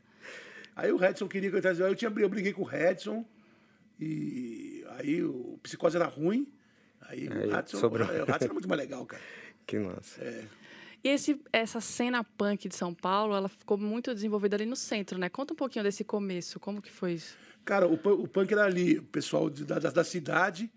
[0.76, 1.80] Aí o Redson queria que eu entrasse.
[1.80, 3.24] Eu, tinha, eu briguei com o Redson.
[3.98, 6.46] E aí o Psicose era ruim.
[7.00, 8.02] Aí, aí o Redson, sobre...
[8.02, 9.22] o Redson era muito mais legal, cara.
[9.66, 10.22] Que massa.
[10.22, 10.44] É.
[11.02, 15.18] E esse, essa cena punk de São Paulo, ela ficou muito desenvolvida ali no centro,
[15.18, 15.30] né?
[15.30, 17.36] Conta um pouquinho desse começo, como que foi isso?
[17.66, 20.70] Cara, o, o punk era ali, o pessoal de, da, da cidade.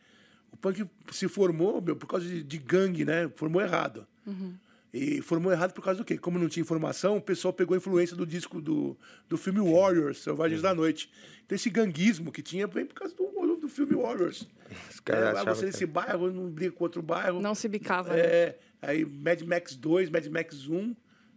[0.51, 3.29] O punk se formou, meu, por causa de, de gangue, né?
[3.35, 4.07] Formou errado.
[4.25, 4.55] Uhum.
[4.91, 6.17] E formou errado por causa do quê?
[6.17, 8.97] Como não tinha informação, o pessoal pegou a influência do disco do,
[9.29, 11.11] do filme Warriors, Selvagens da Noite.
[11.45, 14.47] Então esse ganguismo que tinha vem por causa do, do filme Warriors.
[14.89, 17.39] Os caras é, você nesse bairro, não briga com outro bairro.
[17.39, 18.17] Não se bicava.
[18.17, 18.55] É, né?
[18.81, 20.95] aí Mad Max 2, Mad Max 1,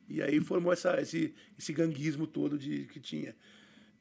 [0.08, 3.36] e aí formou essa, esse, esse ganguismo todo de, que tinha.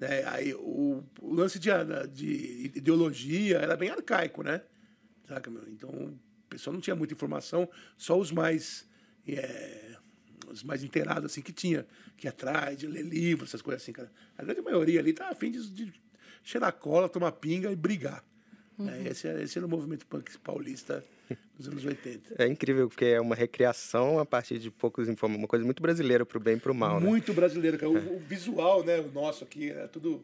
[0.01, 1.69] É, aí o, o lance de,
[2.11, 4.61] de, ideologia era bem arcaico, né?
[5.27, 5.67] Saca, meu?
[5.69, 8.89] Então o pessoal não tinha muita informação, só os mais
[9.27, 9.95] é,
[10.47, 11.85] os mais inteirados, assim, que tinha,
[12.17, 14.11] que atrás, de ler livros, essas coisas assim, cara.
[14.37, 15.93] A grande maioria ali tá afim de, de
[16.43, 18.23] cheirar cola, tomar pinga e brigar.
[18.82, 18.89] Uhum.
[18.89, 21.04] É, esse, é, esse era o movimento punk paulista
[21.58, 22.36] dos anos 80.
[22.38, 26.26] É incrível, porque é uma recriação a partir de poucos informações, uma coisa muito brasileira
[26.26, 27.00] para o bem e para o mal.
[27.00, 27.08] Né?
[27.08, 27.36] Muito né?
[27.36, 27.91] brasileiro, cara.
[27.91, 30.24] O, o, visual, né, o nosso aqui, é tudo.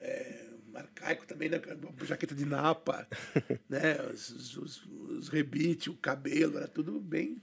[0.00, 1.60] É, arcaico também, né?
[2.04, 3.04] Jaqueta de napa,
[3.68, 4.00] né?
[4.14, 7.42] Os, os, os rebites, o cabelo, era tudo bem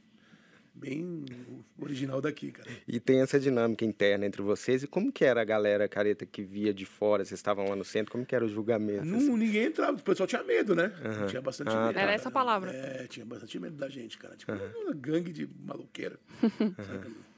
[0.75, 1.25] bem
[1.79, 2.69] original daqui, cara.
[2.87, 4.83] E tem essa dinâmica interna entre vocês.
[4.83, 7.23] E como que era a galera careta que via de fora?
[7.23, 9.05] Vocês estavam lá no centro, como que era o julgamento?
[9.05, 9.35] Não, assim?
[9.35, 10.91] Ninguém entrava, o pessoal tinha medo, né?
[11.03, 11.27] Uhum.
[11.27, 11.99] Tinha bastante ah, medo.
[11.99, 12.71] Era essa palavra.
[12.71, 14.35] É, tinha bastante medo da gente, cara.
[14.35, 14.83] Tipo, uhum.
[14.83, 16.19] uma gangue de maluqueira.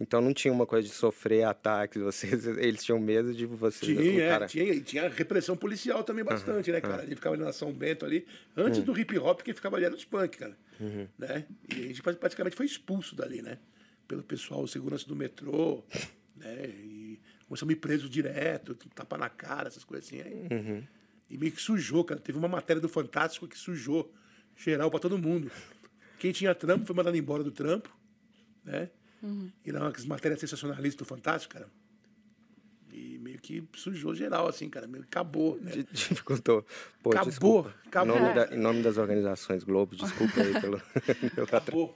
[0.00, 3.96] Então não tinha uma coisa de sofrer ataques, vocês, eles tinham medo de vocês.
[3.96, 4.46] Tinha, cara...
[4.46, 6.94] tinha, e tinha repressão policial também bastante, uhum, né, cara?
[6.94, 7.00] Uhum.
[7.00, 8.86] A gente ficava ali na São Bento ali, antes uhum.
[8.86, 10.56] do hip hop, que ficava ali era os punk, cara.
[10.80, 11.06] Uhum.
[11.18, 11.44] Né?
[11.68, 13.58] E a gente praticamente foi expulso dali, né?
[14.08, 15.84] Pelo pessoal, segurança do metrô,
[16.34, 16.64] né?
[16.66, 20.22] E começamos a ir preso direto, tapa na cara, essas coisas assim.
[20.22, 20.48] Aí.
[20.50, 20.82] Uhum.
[21.28, 22.20] E meio que sujou, cara.
[22.20, 24.12] Teve uma matéria do Fantástico que sujou
[24.56, 25.50] geral para todo mundo.
[26.18, 27.94] Quem tinha trampo foi mandado embora do trampo,
[28.64, 28.90] né?
[29.22, 29.50] Uhum.
[29.64, 31.68] E eram umas matérias sensacionalistas do Fantástico, cara.
[32.92, 34.86] E meio que sujou geral, assim, cara.
[34.86, 35.84] Meio que acabou, né?
[35.92, 36.64] Dificultou.
[37.02, 37.74] Pô, acabou, desculpa.
[37.86, 38.16] acabou.
[38.16, 40.82] Em nome, da, em nome das organizações Globo, desculpa aí pelo...
[41.44, 41.94] acabou.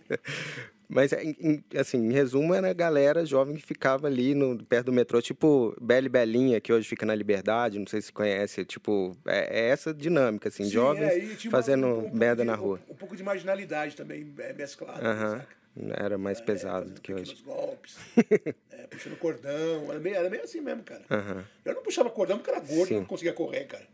[0.89, 4.93] Mas, em, assim, em resumo, era a galera jovem que ficava ali no, perto do
[4.93, 9.17] metrô, tipo Bela e Belinha, que hoje fica na Liberdade, não sei se conhece, tipo,
[9.27, 12.81] é, é essa dinâmica, assim, Sim, jovens é, fazendo um, um merda na rua.
[12.89, 15.31] Um, pouco de marginalidade também é mesclado, uh -huh.
[15.39, 15.64] saca?
[15.77, 17.43] Era mais é, pesado do que hoje.
[17.45, 17.97] golpes,
[18.71, 19.91] é, puxando cordão.
[19.91, 21.03] Era meio, era meio assim mesmo, cara.
[21.11, 21.45] Uhum.
[21.65, 22.95] Eu não puxava cordão porque era gordo, Sim.
[22.97, 23.87] não conseguia correr, cara.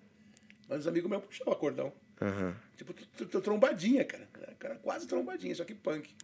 [0.68, 1.92] Mas os amigos meus puxavam cordão.
[2.20, 2.54] Uhum.
[2.76, 4.28] Tipo, trombadinha, cara.
[4.62, 6.14] Era quase trombadinha, só que punk.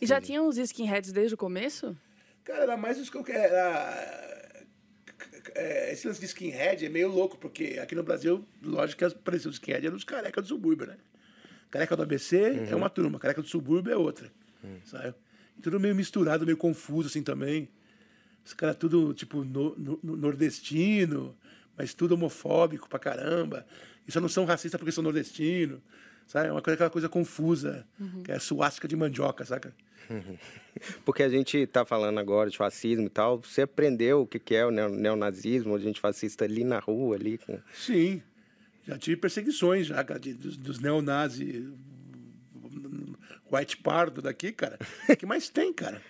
[0.00, 1.94] E já tinham os skinheads desde o começo?
[2.42, 4.46] Cara, era mais os que eu era
[5.54, 9.50] é, esse lance de skinhead é meio louco, porque aqui no Brasil, lógico que apareceu
[9.50, 10.96] os skinhead eram os careca do subúrbio, né?
[11.70, 12.66] Careca do ABC uhum.
[12.70, 14.30] é uma turma, careca do subúrbio é outra.
[14.64, 14.78] Hum.
[14.84, 15.14] Sabe?
[15.62, 17.68] Tudo meio misturado, meio confuso assim também.
[18.44, 21.36] Os caras tudo, tipo, no, no, nordestino,
[21.76, 23.66] mas tudo homofóbico pra caramba.
[24.06, 25.80] E só não são racistas porque são nordestinos.
[26.26, 26.48] Sabe?
[26.48, 28.22] É uma coisa, aquela coisa confusa, uhum.
[28.22, 29.74] que é suástica de mandioca, saca?
[31.04, 33.40] Porque a gente está falando agora de fascismo e tal.
[33.40, 37.38] Você aprendeu o que é o neonazismo, a gente fascista ali na rua, ali?
[37.38, 37.58] Com...
[37.72, 38.22] Sim.
[38.86, 41.64] Já tive perseguições já, de, dos, dos neonazis
[43.50, 44.78] White Pardo daqui, cara.
[45.08, 46.00] O que mais tem, cara?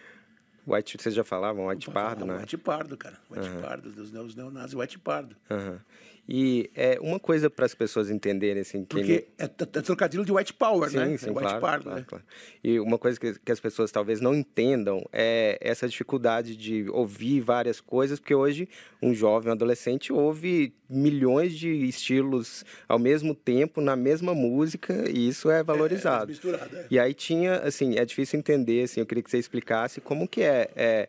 [0.67, 2.39] White, vocês já falavam White Pardo, né?
[2.39, 3.17] White Pardo, cara.
[3.31, 3.61] White uhum.
[3.61, 5.37] Pardo, dos neonazis, White Pardo.
[5.49, 5.79] Uhum.
[6.29, 8.85] E é uma coisa para as pessoas entenderem assim.
[8.85, 9.49] Que Porque é, é,
[9.83, 11.17] trocadilho de white power, sim, né?
[11.17, 12.05] Sim, é white claro, power, claro, né?
[12.07, 12.25] Claro.
[12.65, 17.41] E uma coisa que, que, as pessoas talvez não entendam é essa dificuldade de ouvir
[17.41, 18.69] várias coisas, porque hoje
[19.01, 25.29] um jovem, um adolescente ouve milhões de estilos ao mesmo tempo na mesma música e
[25.29, 26.25] isso é valorizado.
[26.25, 26.87] É, misturado, é.
[26.91, 30.43] E aí tinha, assim, é difícil entender, assim, eu queria que você explicasse como que
[30.43, 31.09] é, é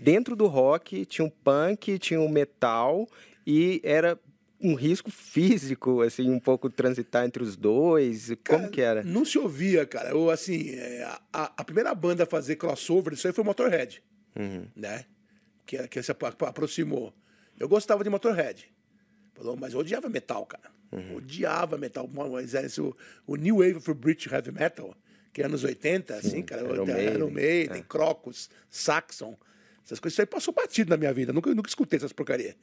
[0.00, 3.08] dentro do rock tinha um punk, tinha um metal
[3.46, 4.18] e era
[4.60, 8.28] um risco físico, assim, um pouco transitar entre os dois?
[8.46, 9.02] Como cara, que era?
[9.02, 10.10] Não se ouvia, cara.
[10.10, 14.02] Eu, assim, é, a, a, primeira banda a fazer crossover isso aí foi Motorhead,
[14.34, 14.66] uhum.
[14.74, 15.04] né?
[15.64, 17.12] Que, que se aproximou.
[17.58, 18.68] Eu gostava de Motorhead,
[19.58, 20.70] mas eu odiava metal, cara.
[20.92, 21.16] Uhum.
[21.16, 22.08] Odiava metal.
[22.08, 24.96] Mas é, o, o New Wave for British Heavy Metal,
[25.32, 26.62] que é anos 80, Sim, assim, cara.
[26.62, 27.82] Iron Maiden, Maiden é.
[27.82, 29.36] Crocus, Saxon.
[29.84, 31.32] Essas coisas, isso aí passou batido na minha vida.
[31.32, 32.56] Nunca, nunca escutei essas porcarias.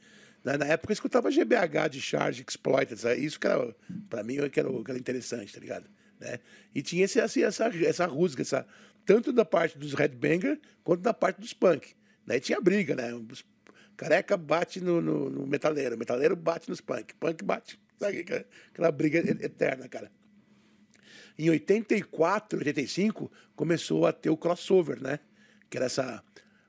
[0.44, 3.74] Na, época eu escutava GBH de Charge Exploited, isso que era,
[4.10, 5.88] pra mim, que era, que era interessante, tá ligado?
[6.20, 6.38] Né?
[6.74, 8.66] E tinha esse, assim, essa, essa rusga, essa,
[9.06, 11.94] tanto da parte dos headbanger quanto da parte dos punk.
[12.26, 12.36] Né?
[12.36, 13.14] E tinha briga, né?
[13.14, 13.42] Os
[13.96, 17.80] careca bate no, no, no metaleiro, metaleiro bate nos punk, punk bate.
[17.98, 18.20] Sabe?
[18.20, 20.12] Aquela, aquela briga eterna, cara.
[21.38, 25.18] Em 84, 85, começou a ter o crossover, né?
[25.70, 26.22] Que era essa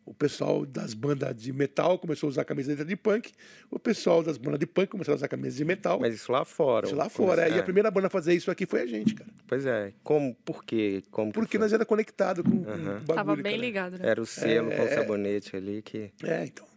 [0.06, 3.32] o pessoal das bandas de metal começou a usar camiseta de punk,
[3.72, 6.00] o pessoal das bandas de punk começou a usar camiseta de metal.
[6.00, 6.86] Mas isso lá fora.
[6.86, 7.50] Isso lá fora.
[7.50, 7.56] É.
[7.56, 9.30] E a primeira banda a fazer isso aqui foi a gente, cara.
[9.48, 9.94] Pois é.
[10.04, 11.04] Como, por quê?
[11.10, 12.64] Como Porque nós era conectado com, uhum.
[12.64, 13.58] com o bagulho, Tava bem cara.
[13.58, 14.08] ligado, né?
[14.08, 16.12] Era o selo é, com o sabonete ali que...
[16.24, 16.68] É, então.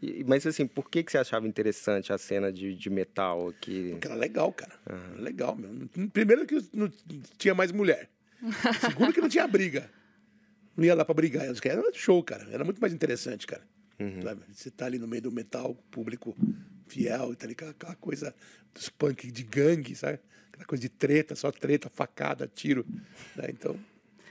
[0.00, 3.90] E, mas assim, por que, que você achava interessante a cena de, de metal aqui?
[3.90, 4.72] Porque era legal, cara.
[4.88, 5.22] Uhum.
[5.24, 6.08] Legal, meu.
[6.10, 6.88] Primeiro que não
[7.36, 8.08] tinha mais mulher.
[8.80, 9.90] Segundo que não tinha briga
[10.78, 11.44] não ia lá para brigar.
[11.44, 12.46] Era show, cara.
[12.52, 13.62] Era muito mais interessante, cara.
[13.98, 14.20] Uhum.
[14.52, 16.36] Você tá ali no meio do metal, público
[16.86, 18.32] fiel, tá ali aquela, aquela coisa
[18.72, 20.20] dos punk de gangue, sabe?
[20.52, 22.86] Aquela coisa de treta, só treta, facada, tiro.
[23.34, 23.46] Né?
[23.48, 23.76] Então.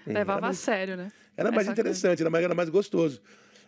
[0.06, 1.12] Levava a sério, né?
[1.36, 3.22] Era mais Essa interessante, era mais, era mais gostoso.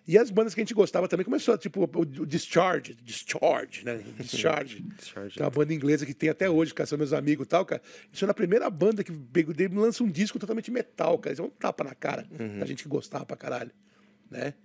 [0.09, 4.03] E as bandas que a gente gostava também começou, tipo, o Discharge, Discharge, né?
[4.17, 4.81] Discharge.
[4.81, 5.35] Discharge.
[5.35, 7.63] Que é uma banda inglesa que tem até hoje, cara, são meus amigos e tal,
[7.63, 7.79] cara.
[8.11, 9.13] Isso é a primeira banda que
[9.71, 11.33] lança um disco totalmente metal, cara.
[11.33, 12.57] Isso é um tapa na cara uhum.
[12.57, 13.69] da gente que gostava pra caralho,
[14.31, 14.55] né?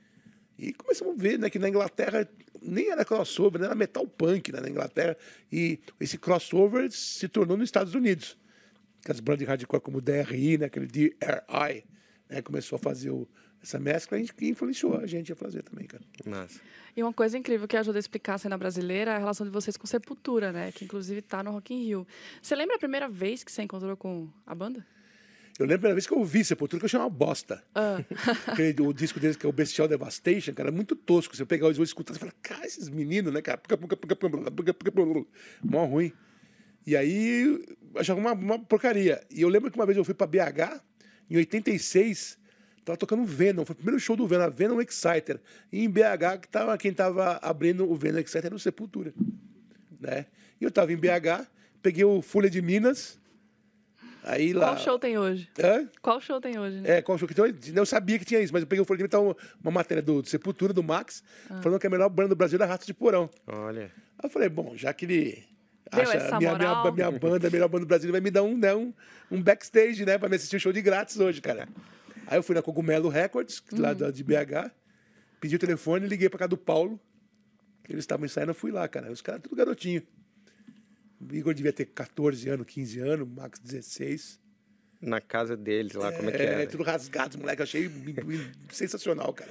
[0.59, 2.26] E começamos a ver né, que na Inglaterra
[2.62, 5.14] nem era crossover, era metal punk né, na Inglaterra.
[5.52, 8.38] E esse crossover se tornou nos Estados Unidos.
[9.07, 11.85] As bandas de hardcore como DRI, né, aquele DRI,
[12.30, 13.28] né, começou a fazer o,
[13.64, 16.05] essa mescla que influenciou a gente a fazer também, cara.
[16.27, 16.61] Massa.
[16.94, 19.50] E uma coisa incrível que ajuda a explicar a cena brasileira é a relação de
[19.50, 20.70] vocês com Sepultura, né?
[20.70, 22.07] Que inclusive tá no Rock in Rio.
[22.42, 24.87] Você lembra a primeira vez que você encontrou com a banda?
[25.59, 27.64] Eu lembro a primeira vez que eu ouvi Sepultura, que eu achei uma bosta.
[27.74, 28.05] Ah.
[28.87, 31.35] O disco deles, que é o Bestial Devastation, cara, é muito tosco.
[31.35, 33.61] Você pegar os dois escutar, você fala, cara, esses meninos, né, cara?
[35.62, 36.12] Mó ruim.
[36.87, 37.64] E aí,
[37.96, 39.24] achava uma, uma porcaria.
[39.31, 40.83] E eu lembro que uma vez eu fui pra BH,
[41.31, 42.38] em 86,
[42.84, 43.64] tava tocando Venom.
[43.64, 45.40] Foi o primeiro show do Venom, a Venom Exciter.
[45.72, 49.12] E em BH, que tava, quem tava abrindo o Venom Exciter era o Sepultura.
[50.00, 50.26] Né?
[50.60, 51.46] E eu tava em BH,
[51.82, 53.18] peguei o Folha de Minas.
[54.22, 54.68] Aí lá.
[54.68, 55.48] Qual show tem hoje?
[55.58, 55.88] Hã?
[56.00, 56.98] Qual show tem hoje, né?
[56.98, 57.54] É, qual show que tem?
[57.74, 60.02] Eu sabia que tinha isso, mas eu peguei o Folha de Minas, tava uma matéria
[60.02, 61.22] do, do Sepultura, do Max,
[61.62, 63.28] falando que a melhor banda do Brasil era Rato de Porão.
[63.46, 63.90] Olha.
[64.18, 65.44] Aí eu falei, bom, já que ele
[65.92, 68.42] Deu acha minha, minha, minha banda, a melhor banda do Brasil, ele vai me dar
[68.42, 68.92] um, né, um,
[69.30, 71.68] um backstage, né, pra me assistir o show de grátis hoje, cara.
[72.26, 73.94] Aí eu fui na Cogumelo Records, lá Uhum.
[73.96, 74.70] da- de BH,
[75.40, 77.00] pedi o telefone, liguei pra casa do Paulo,
[77.84, 79.10] que eles estavam ensaiando, eu fui lá, cara.
[79.12, 80.02] Os caras tudo garotinho.
[81.20, 84.40] O Igor devia ter 14 anos, 15 anos, Max 16.
[85.00, 86.66] Na casa deles lá, como é que É, era?
[86.66, 87.60] tudo rasgado, moleque.
[87.60, 87.88] Eu achei
[88.70, 89.50] sensacional, cara.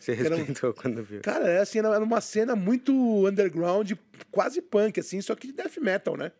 [0.00, 1.20] Você era respeitou quando viu.
[1.22, 2.92] Cara, é assim, era uma cena muito
[3.26, 3.92] underground,
[4.30, 6.30] quase punk, assim, só que de death metal, né?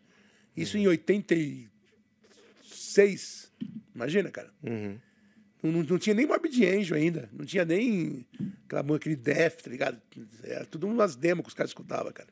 [0.57, 3.51] Isso em 86.
[3.95, 4.51] Imagina, cara.
[4.63, 4.99] Uhum.
[5.65, 7.29] Não, não- tinha nem Morbid Angel ainda.
[7.33, 8.27] Não tinha nem
[8.67, 10.01] aquela, aquele death, tá ligado?
[10.43, 12.29] Era tudo umas demos que os caras escutavam, cara.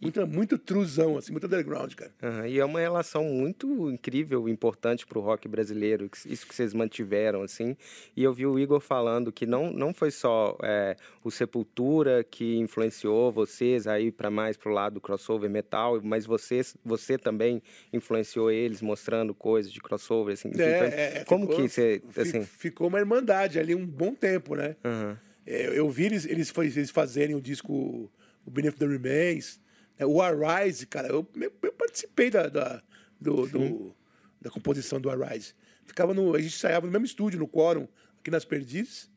[0.00, 2.12] Muito, muito truzão, assim, muito underground, cara.
[2.22, 6.74] Aham, E é uma relação muito incrível, importante para o rock brasileiro, isso que vocês
[6.74, 7.76] mantiveram, assim.
[8.14, 12.56] E eu vi o Igor falando que não, não foi só é, o Sepultura que
[12.58, 18.82] influenciou vocês aí para mais pro lado crossover metal, mas vocês, você também influenciou eles
[18.82, 20.50] mostrando coisas de crossover, assim.
[20.58, 22.42] É, foi- é, como ficou- que você, assim...
[22.42, 24.76] Ficou uma irmandade ali um bom tempo, né?
[24.84, 25.18] aham.
[25.46, 28.10] É, eu vi eles, eles, eles fazerem o disco
[28.44, 29.60] o Beneath the Remains,
[30.04, 31.26] o Arise, cara, eu,
[31.62, 32.82] eu, participei da, da,
[33.20, 33.96] do, do-
[34.40, 35.54] da composição do Arise.
[35.84, 39.08] Ficava no, a gente ensaiava no mesmo estúdio, no Quórum, aqui nas Perdizes.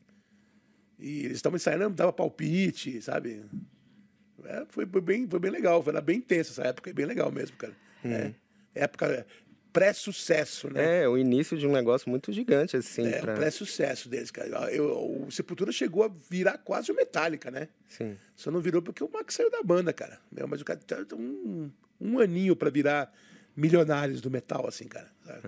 [0.97, 3.43] E eles estavam ensaiando, dava palpite, sabe?
[4.45, 7.05] É, foi, foi bem, foi bem legal, foi era bem intensa essa época, é bem
[7.05, 7.75] legal mesmo, cara.
[8.03, 8.33] É,
[8.75, 9.25] época
[9.71, 11.03] pré-sucesso, né?
[11.03, 13.05] É, o início de um negócio muito gigante, assim.
[13.07, 14.49] É, pra- o pré-sucesso deles, cara.
[14.71, 17.67] Eu- o Sepultura chegou a virar quase o Metallica, né?
[17.87, 18.17] Sim.
[18.35, 20.19] Só não virou porque o Max saiu da banda, cara.
[20.31, 23.11] Meu, mas o cara tá tá um, um aninho pra virar
[23.55, 25.09] milionários do metal, assim, cara.
[25.25, 25.41] sabe?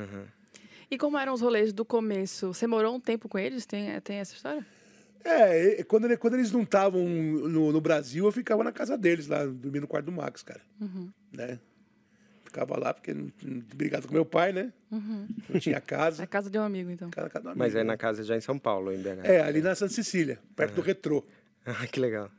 [0.89, 2.53] E como eram os rolês do começo?
[2.53, 3.65] Você morou um tempo com eles?
[3.65, 4.65] Tem, tem essa história?
[5.23, 9.45] É, quando, quando eles não estavam no, no Brasil, eu ficava na casa deles, lá,
[9.45, 10.60] dormindo no quarto do Max, cara.
[11.31, 11.60] Né?
[12.51, 13.13] Ficava lá, porque,
[13.73, 14.73] brigado com meu pai, né?
[14.91, 16.21] Não tinha É casa.
[16.21, 17.09] a casa de um amigo, então.
[17.09, 17.83] Cada, cada amigo, Mas é né?
[17.85, 19.23] na casa já em São Paulo, em BH.
[19.23, 21.23] É, ali na Santa Cecília, perto do retrô.
[21.63, 22.29] Ah, que legal.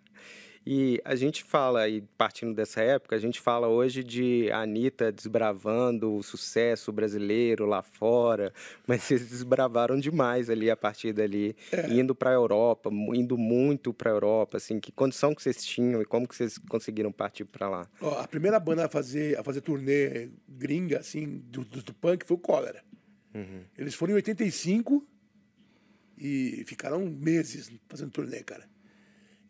[0.65, 6.15] E a gente fala, e partindo dessa época, a gente fala hoje de Anitta desbravando
[6.15, 8.53] o sucesso brasileiro lá fora,
[8.87, 11.57] mas vocês desbravaram demais ali a partir dali,
[11.91, 16.01] indo para a Europa, indo muito para a Europa, assim, que condição que vocês tinham
[16.01, 17.89] e como que vocês conseguiram partir para lá?
[18.01, 22.25] Ó, a primeira banda a fazer, a fazer turnê gringa, assim, do, do, do punk
[22.25, 22.83] foi o Cólera.
[23.79, 25.07] Eles foram em 85
[26.19, 28.72] e ficaram meses fazendo turnê, cara.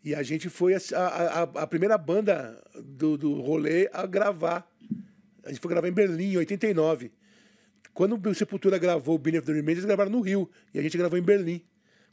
[0.03, 4.69] E a gente foi a, a, a- primeira banda do, do rolê a gravar.
[5.43, 7.11] A gente foi gravar em Berlim, em 89.
[7.93, 10.49] Quando o Sepultura gravou o Beneath the Remains, eles gravaram no Rio.
[10.73, 11.61] E a gente gravou em Berlim.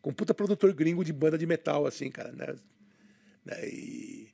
[0.00, 2.54] Com um puta produtor gringo de banda de metal, assim, cara, né?
[3.44, 4.28] Né, E,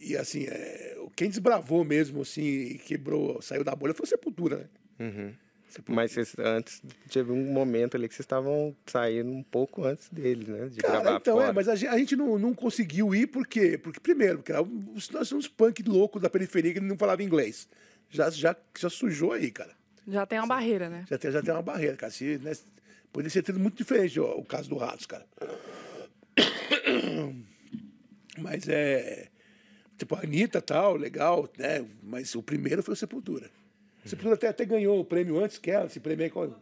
[0.00, 4.68] e assim, é, quem desbravou mesmo, assim, e quebrou, saiu da bolha foi o Sepultura,
[4.98, 5.34] né?
[5.88, 10.48] Mas vocês, antes, teve um momento ali que vocês estavam saindo um pouco antes deles,
[10.48, 10.68] né?
[10.68, 11.48] De Cara, gravar então, fora.
[11.48, 13.76] é, mas a gente, a gente não, não conseguiu ir por quê?
[13.76, 17.68] Porque, primeiro, porque era uns- nós somos punk loucos da periferia que não falava inglês.
[18.08, 19.74] Já, já, já sujou aí, cara.
[20.08, 21.04] Já tem uma barreira, né?
[21.10, 22.12] Já tem, já tem uma barreira, cara.
[22.12, 22.52] Se, né,
[23.12, 25.26] poderia ser tudo muito diferente ó, o caso do Ratos, cara.
[28.38, 29.28] Mas é.
[29.98, 31.84] Tipo, a Anitta tal, legal, né?
[32.02, 33.50] Mas o primeiro foi o Sepultura.
[34.06, 36.30] O Sepultura até, até ganhou o prêmio antes que ela, esse prêmio aí.
[36.30, 36.54] qual-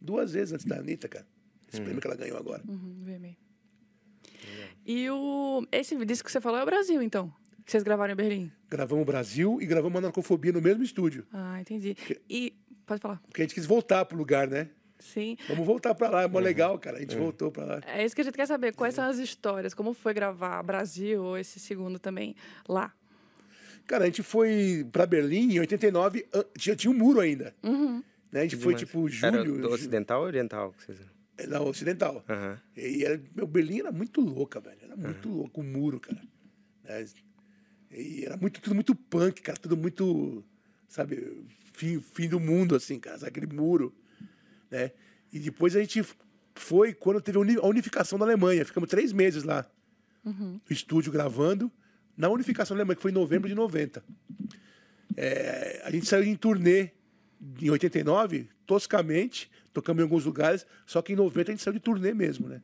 [0.00, 1.26] Duas vezes antes da Anitta, cara.
[1.72, 2.62] Esse prêmio que ela ganhou agora.
[2.68, 3.34] Uhum.
[4.86, 7.32] E o, esse disco que você falou é o Brasil, então?
[7.64, 8.52] Que vocês gravaram em Berlim?
[8.68, 11.26] Gravamos o Brasil e gravamos a Narcofobia no mesmo estúdio.
[11.32, 11.96] Ah, entendi.
[12.28, 12.54] E.
[12.84, 13.18] Pode falar.
[13.26, 14.68] Porque a gente quis voltar pro lugar, né?
[14.98, 15.38] Sim.
[15.48, 16.98] Vamos voltar pra lá, é mó legal, cara.
[16.98, 17.80] A gente voltou pra lá.
[17.86, 18.74] É isso que a gente quer saber.
[18.74, 19.72] Quais são as histórias?
[19.72, 22.36] Como foi gravar Brasil ou esse segundo também
[22.68, 22.92] lá?
[23.86, 27.54] Cara, a gente foi pra Berlim em 89, an- tinha, tinha um muro ainda.
[27.62, 28.40] Né?
[28.40, 29.60] A gente foi tipo Era julho.
[29.60, 30.72] do ju- ocidental ou oriental?
[30.72, 30.98] que vocês-
[31.36, 32.24] é, Não, ocidental.
[32.28, 32.58] Aham.
[32.76, 34.78] E era, meu, Berlim era muito louca, velho.
[34.82, 36.20] Era muito louco o muro, cara.
[36.84, 37.04] Né?
[37.90, 39.58] E era muito, tudo muito punk, cara.
[39.58, 40.42] Tudo muito,
[40.88, 43.18] sabe, fim, fim do mundo, assim, cara.
[43.18, 43.30] sabe?
[43.30, 43.94] Aquele muro,
[44.70, 44.90] né?
[45.32, 46.02] E depois a gente
[46.54, 48.64] foi quando teve a uni- a unificação da Alemanha.
[48.64, 49.68] Ficamos três meses lá
[50.24, 51.70] no estúdio gravando.
[52.16, 54.02] Na unificação da Alemanha, que foi em novembro de 90.
[55.16, 56.90] É, a gente saiu em turnê
[57.60, 61.80] em 89, toscamente, tocamos em alguns lugares, só que em 90 a gente saiu de
[61.80, 62.62] turnê mesmo, né?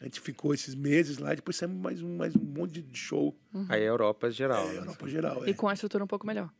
[0.00, 2.98] A gente ficou esses meses lá e depois saímos mais um, mais um monte de
[2.98, 3.34] show.
[3.68, 4.68] Aí é Europa geral.
[4.68, 4.78] É, né?
[4.80, 5.50] Europa geral, é.
[5.50, 6.50] E com a estrutura um pouco melhor.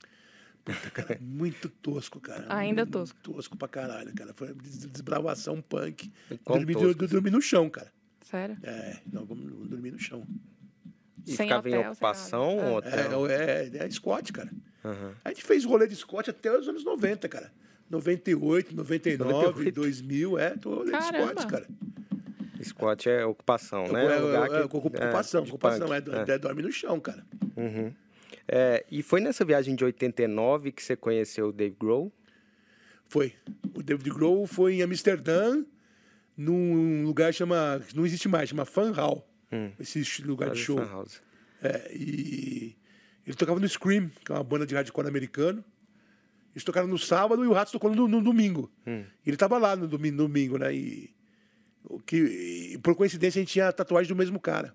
[0.94, 2.46] Cara, muito tosco, cara.
[2.52, 3.18] Ainda muito tosco.
[3.22, 4.32] Tosco pra caralho, cara.
[4.34, 6.10] Foi des- desbravação punk.
[6.44, 7.92] Dormi, tosco, du- dormi no chão, cara.
[8.22, 8.56] Sério?
[8.62, 10.26] É, não, vamos dormir no chão.
[11.26, 12.72] E Sem ficava hotel, em sem ocupação ou É.
[12.78, 13.26] hotel?
[13.28, 14.50] É, é, é Scott, cara.
[14.84, 15.12] Aham.
[15.24, 17.52] A gente fez rolê de Scott até os anos 90, cara.
[17.90, 19.74] 98, 99, 98.
[19.74, 21.04] 2000, é, tô rolê de.
[21.04, 21.66] Scott, cara.
[22.62, 24.04] Squat é ocupação, né?
[24.06, 27.24] É, lugar é, é, que- ocupação, de ocupação, é, é, dorme no chão, cara.
[27.56, 27.92] Uhum.
[28.48, 32.10] É, e foi nessa viagem de 89 que você conheceu o Dave Grohl?
[33.08, 33.34] Foi.
[33.74, 35.62] O David Grohl foi em Amsterdã,
[36.36, 37.80] num lugar que chama.
[37.94, 39.24] Não existe mais, chama Fan Hall.
[39.78, 40.76] Esse lugar de Quase show.
[40.78, 41.22] fan house.
[41.62, 42.76] É, e
[43.26, 45.64] ele tocava no Scream, que é uma banda de hardcore americano.
[46.54, 48.70] Eles tocaram no sábado e o Ratos tocou no, no domingo.
[48.86, 49.04] Hum.
[49.26, 50.74] Ele tava lá no domingo, domingo né?
[50.74, 51.14] E,
[51.84, 52.16] o que,
[52.72, 54.74] e por coincidência a gente tinha a tatuagem do mesmo cara.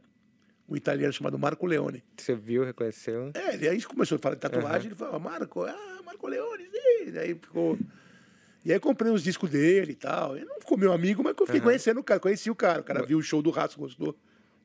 [0.69, 2.03] Um italiano chamado Marco Leone.
[2.15, 3.31] Você viu, reconheceu?
[3.34, 7.12] É, ele aí começou a falar de tatuagem, ele falou, Marco, ah, Marco Leone, sim.
[7.12, 7.77] Daí ficou.
[8.63, 10.36] E aí comprei os discos dele e tal.
[10.38, 12.81] Ele não ficou meu amigo, mas eu fiquei conhecendo o cara, conheci o cara.
[12.81, 14.15] O cara viu o show do Ratos, gostou.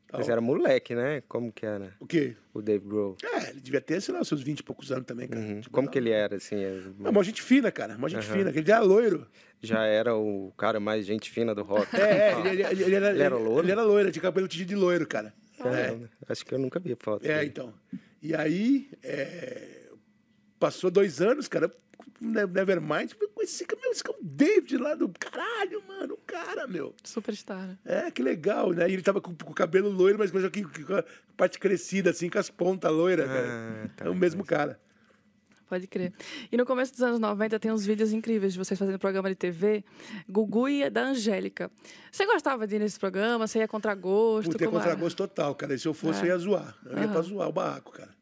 [0.07, 0.21] Tal.
[0.21, 1.23] Mas era moleque, né?
[1.29, 2.35] Como que era O quê?
[2.55, 3.17] o Dave Grohl?
[3.23, 5.41] É, ele devia ter, sei lá, seus 20 e poucos anos também, cara.
[5.45, 5.61] Uhum.
[5.61, 6.57] Tipo, Como não- que ele era, assim?
[6.57, 7.97] é- Não, uma gente fina, cara.
[7.97, 8.51] Uma gente fina.
[8.51, 9.27] Ele era loiro.
[9.63, 11.95] Já era o cara mais gente fina do rock.
[11.97, 13.65] É, é ele, ele- ele era, Ele era loiro?
[13.67, 15.33] Ele era loiro, tinha cabelo tingido de loiro, cara.
[15.61, 15.97] É,
[16.29, 17.25] Acho que eu nunca vi foto.
[17.25, 17.47] é dele.
[17.49, 17.73] então.
[18.23, 19.87] E aí, é,
[20.59, 21.71] passou dois anos, cara,
[22.21, 26.95] Nevermind, eu conheci meu, esse cara, o David lá do caralho, mano, o cara, meu.
[27.05, 27.67] Superstar.
[27.67, 27.79] né?
[27.85, 28.89] É, que legal, né?
[28.89, 31.05] E ele tava com, com o cabelo loiro, mas com a
[31.37, 33.47] parte crescida, assim, com as pontas loiras, cara.
[33.85, 34.05] Ah, tá.
[34.07, 34.81] é o mesmo cara.
[35.69, 36.13] Pode crer.
[36.53, 39.35] E no começo dos anos 90 tem uns vídeos incríveis de vocês fazendo programa de
[39.35, 39.85] TV,
[40.29, 41.69] Gugu e da Angélica.
[42.11, 43.49] Você gostava de ir nesse programa?
[43.49, 44.53] Você ia contra gosto?
[44.53, 44.91] Puta, é Como era?
[44.91, 45.75] contragosto total, cara.
[45.75, 46.23] E se eu fosse, É.
[46.23, 46.77] eu ia zoar.
[46.87, 48.15] Eu ia pra zoar o barraco, cara.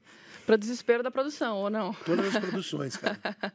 [0.47, 1.93] Pra desespero da produção, ou não?
[2.05, 3.19] Todas as produções, cara.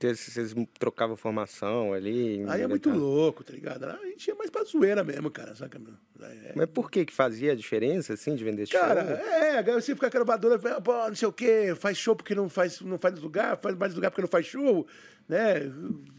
[0.00, 2.44] Vocês, trocavam formação ali?
[2.48, 3.84] Aí é muito inventavam- louco, tá ligado?
[3.86, 5.54] A gente ia mais pra zoeira mesmo, cara.
[5.54, 5.94] Saca, meu?
[6.20, 6.52] É.
[6.54, 9.26] Mas por que que fazia a diferença, assim, de vender Cara, show?
[9.26, 12.82] é, agora você fica gravadora, pô, não sei o quê, faz show porque não faz,
[12.82, 14.86] não faz lugar, faz mais lugar porque não faz show,
[15.26, 15.72] né?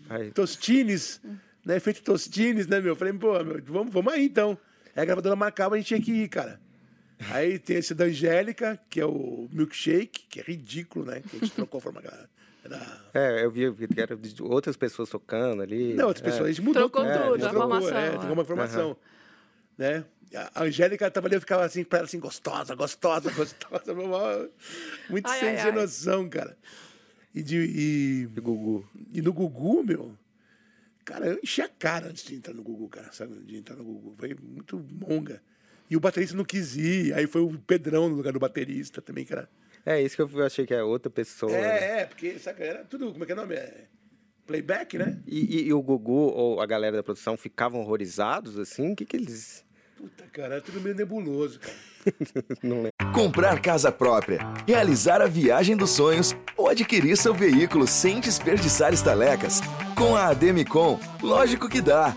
[0.10, 1.22] Aí- Tostines,
[1.64, 1.80] né?
[1.80, 2.96] Feito tostines, né, meu?
[2.96, 4.58] Falei, pô, meu, vamos, vamos aí então.
[4.96, 6.60] Aí a gravadora marcava, a gente tinha que ir, cara.
[7.32, 11.22] Aí tem esse da Angélica, que é o Milkshake, que é ridículo, né?
[11.22, 12.02] Que a gente trocou a forma.
[12.64, 13.10] Era...
[13.14, 15.94] É, eu vi que era de outras pessoas tocando ali.
[15.94, 16.30] Não, outras É.
[16.32, 17.14] pessoas, a gente mudou Trocou tudo.
[17.14, 18.10] tudo, a gente a formação, É, é.
[18.12, 18.98] trocou uma formação.
[19.78, 20.04] Né?
[20.54, 23.94] A Angélica tava ali, eu ficava assim, pra ela assim, gostosa, gostosa, gostosa.
[25.10, 25.72] Muito Ai, sem, ai, ai.
[25.72, 26.58] noção, cara.
[27.34, 28.90] E, de, e, De Gugu.
[29.14, 30.18] e no Gugu, meu,
[31.06, 33.36] cara, eu enchi a cara antes de entrar no Gugu, cara, sabe?
[33.46, 34.16] De entrar no Gugu.
[34.18, 35.42] Foi muito monga.
[35.90, 39.24] E o baterista não quis ir, aí foi o Pedrão no lugar do baterista também,
[39.26, 39.48] cara.
[39.86, 41.52] É, isso que eu achei que é outra pessoa.
[41.52, 41.60] né?
[41.60, 43.54] É, é, porque, saca, era tudo, como é que é o nome?
[43.56, 43.86] É
[44.48, 45.20] playback, né?
[45.28, 48.94] E, e- e o Gugu ou a galera da produção ficavam horrorizados, assim?
[48.94, 49.64] O que que eles...
[49.98, 51.74] Puta, cara, era tudo meio nebuloso, cara.
[52.62, 52.92] Não lembro.
[53.14, 59.62] Comprar casa própria, realizar a viagem dos sonhos ou adquirir seu veículo sem desperdiçar estalecas.
[59.98, 62.14] Com a Ademicon, lógico que dá.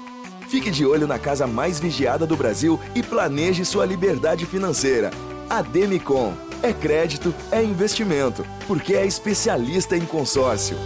[0.48, 5.10] Fique de olho na casa mais vigiada do Brasil e planeje sua liberdade financeira.
[5.48, 6.34] Ademicon.
[6.62, 10.76] É crédito, é investimento, porque é especialista em consórcio.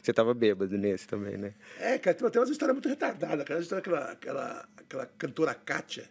[0.00, 1.54] Você tava bêbado nesse também, né?
[1.78, 3.40] É, cara, tem umas histórias muito retardadas.
[3.40, 6.08] Aquela história daquela aquela, aquela cantora Kátia,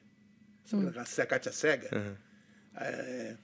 [0.65, 2.17] sabe aquela a Kátia Cega.
[2.75, 3.35] É,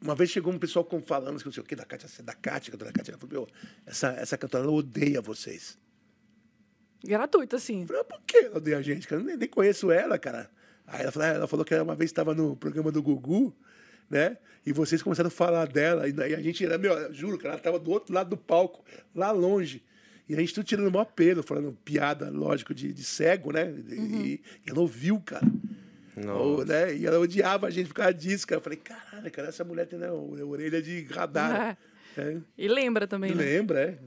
[0.00, 2.92] uma vez chegou um pessoal falando, não sei o que, da Kátia, da Kátia, cantora
[2.92, 3.12] Kátia.
[3.12, 3.48] Ela falou, meu,
[3.84, 5.78] essa, essa cantora, ela odeia vocês.
[7.04, 7.82] Gratuito, assim.
[7.82, 9.06] Eu falei, mas por que ela odeia a gente?
[9.06, 9.20] cara?
[9.20, 10.50] Eu nem, nem conheço ela, cara.
[10.86, 13.54] Aí ela falou, ah, ela falou que uma vez estava no programa do Gugu,
[14.08, 14.36] né?
[14.64, 16.08] E vocês começaram a falar dela.
[16.08, 18.36] E, e a gente era, meu, eu juro, cara, ela estava do outro lado do
[18.36, 18.84] palco,
[19.14, 19.82] lá longe.
[20.28, 23.72] E a gente tudo tirando o maior pelo, falando piada, lógico, de, de cego, né?
[23.88, 25.46] E, e ela ouviu, cara.
[26.34, 26.94] Ou, né?
[26.94, 28.58] E ela odiava a gente por causa disso, cara.
[28.58, 31.76] Eu falei, caralho, cara, essa mulher tem né, orelha de radar.
[32.18, 32.38] É.
[32.56, 33.44] E lembra também, né?
[33.44, 33.98] Lembra, é.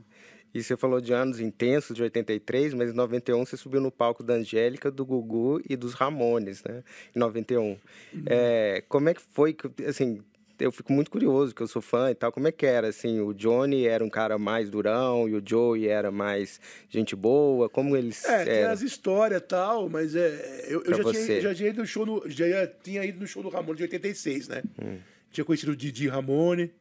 [0.54, 4.24] E você falou de anos intensos, de 83, mas em 91 você subiu no palco
[4.24, 6.84] da Angélica, do Gugu e dos Ramones, né?
[7.16, 7.62] Em 91.
[7.62, 7.78] Uhum.
[8.26, 10.24] É, como é que foi, que, assim,
[10.60, 13.20] eu fico muito curioso, que eu sou fã e tal, como é que era, assim,
[13.22, 17.95] o Johnny era um cara mais durão e o Joey era mais gente boa, como
[17.95, 18.72] eles É, tem eram?
[18.74, 21.26] as histórias e tal, mas é, eu, eu já, você.
[21.26, 23.84] tinha, já tinha ido no show, no, já tinha ido no show do Ramone de
[23.84, 24.64] 86, né?
[24.82, 24.97] Hum.
[25.32, 26.72] Tinha conhecido o Didi Ramone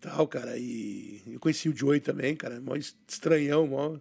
[0.00, 3.98] tal, cara, e eu conheci o Joey também, cara, mó estranhão, mó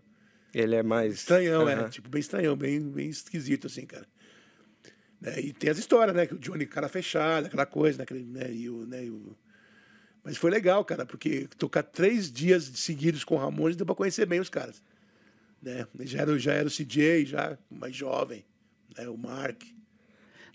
[0.53, 1.13] Ele é mais...
[1.13, 1.89] estranhão, é, Aham.
[1.89, 4.07] tipo, bem estranhão, bem, bem esquisito, assim, cara.
[5.19, 8.23] Né, E tem as histórias, né, que o Johnny, cara fechado, aquela coisa, né, aquele,
[8.23, 9.35] né, e o, né, e o...
[10.23, 14.25] Mas foi legal, cara, porque tocar três dias seguidos com o Ramones deu pra conhecer
[14.25, 14.83] bem os caras.
[15.61, 15.87] Né?
[16.01, 18.45] Já, era, o- já era o CJ, já mais jovem,
[18.97, 19.07] né?
[19.07, 19.63] o Mark.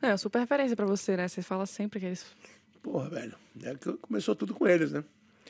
[0.00, 1.26] Não, é uma super referência pra você, né?
[1.26, 2.26] Você fala sempre que eles.
[2.82, 3.34] Porra, velho.
[3.62, 5.02] É que começou tudo com eles, né?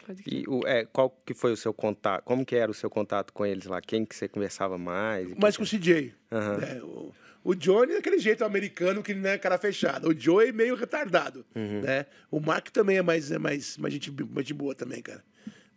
[0.06, 0.40] Pode crer.
[0.42, 2.24] E o, é, qual que foi o seu contato?
[2.24, 3.80] Como que era o seu contato com eles lá?
[3.80, 5.32] Quem que você conversava mais?
[5.34, 6.12] Mais com o CJ.
[6.30, 6.56] Aham.
[6.58, 6.80] né?
[6.82, 7.12] O,
[7.44, 10.08] o Johnny é aquele jeito americano que não é cara fechada.
[10.08, 11.44] O Joey é meio retardado.
[11.54, 11.80] Uhum.
[11.80, 12.06] Né?
[12.30, 15.24] O Mark também é mais, é mais, mais, gente, mais de boa também, cara.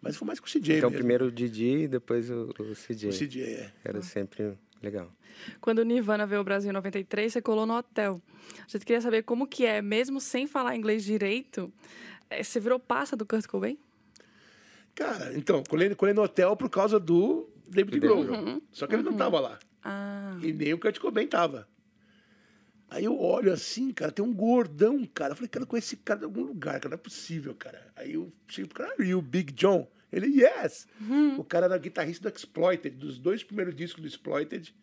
[0.01, 0.99] Mas foi mais com o CJ Então, mesmo.
[0.99, 3.09] primeiro o Didi e depois o, o CJ.
[3.09, 3.71] O CJ, é.
[3.83, 5.11] Era sempre legal.
[5.59, 8.21] Quando o Nirvana veio ao Brasil em 93, você colou no hotel.
[8.59, 11.73] A gente queria saber como que é, mesmo sem falar inglês direito,
[12.41, 13.77] você virou passa do Kurt Cobain?
[14.95, 18.61] Cara, então, colei, no hotel por causa do David Grohl.
[18.71, 19.59] Só que ele não tava lá.
[19.83, 21.67] Ah, E nem o Kurt Cobain tava.
[22.89, 25.31] Aí eu olho assim, cara, tem um gordão, cara.
[25.31, 27.91] Eu falei, cara, eu conheço esse cara de algum lugar, cara, não é possível, cara.
[27.95, 29.87] Aí eu cheguei pro cara, e o Big John?
[30.11, 30.87] Ele, yes!
[31.37, 34.73] O cara era guitarrista do Exploited, dos dois primeiros discos do Exploited,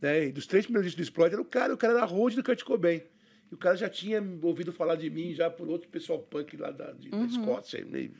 [0.00, 0.26] né?
[0.26, 2.62] E dos três primeiros discos do Exploited, o cara, o cara era road do Kurt
[2.62, 3.02] Cobain.
[3.50, 6.70] E o cara já tinha ouvido falar de mim já por outro pessoal punk lá
[6.70, 7.78] da, de, da Escócia.
[7.78, 8.12] E,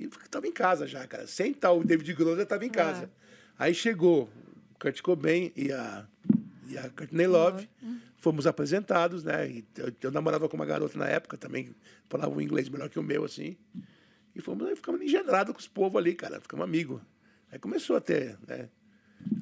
[0.00, 1.26] e tava em casa já, cara.
[1.26, 3.10] Sem tal o David Grohl, já tava em casa.
[3.58, 4.30] Aí chegou
[4.74, 6.06] o Kurt Cobain e a,
[6.68, 7.68] e a Courtney Love.
[8.16, 9.48] Fomos apresentados, né?
[9.48, 11.74] E eu, eu namorava com uma garota na época também,
[12.08, 13.56] falava um inglês melhor que o meu, assim.
[14.34, 16.40] E fomos, aí ficamos engendrados com os povos ali, cara.
[16.40, 17.00] Ficamos amigos.
[17.50, 18.68] Aí começou a ter, né?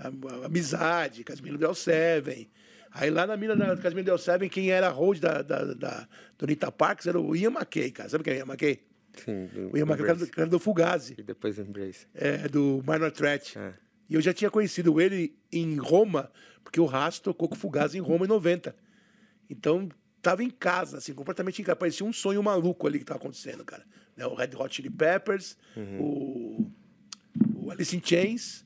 [0.00, 2.48] A, a- amizade, Casmino Del Seven.
[2.92, 6.08] Aí lá na mina da Casmino Del Seven, quem era a hold da, da, da,
[6.38, 8.08] do Nita Parks era o Ian McKay, cara.
[8.08, 8.80] Sabe quem é o Ian McKay?
[9.16, 12.06] Sim, do O Ian McKay era do, era do Fugazi E depois o Embrace.
[12.14, 13.58] é, do Minor Threat.
[13.58, 13.74] É.
[14.08, 16.30] E eu já tinha conhecido ele em Roma,
[16.64, 18.74] porque o Rasto tocou com o Fugazi em Roma em 90.
[19.50, 19.88] Então,
[20.22, 21.76] tava em casa, assim, completamente em casa.
[21.76, 23.84] Parecia um sonho maluco ali que tava acontecendo, cara.
[24.16, 25.56] Né, O Red Hot Chili Peppers,
[25.98, 26.70] o,
[27.54, 28.64] o Alice in Chains,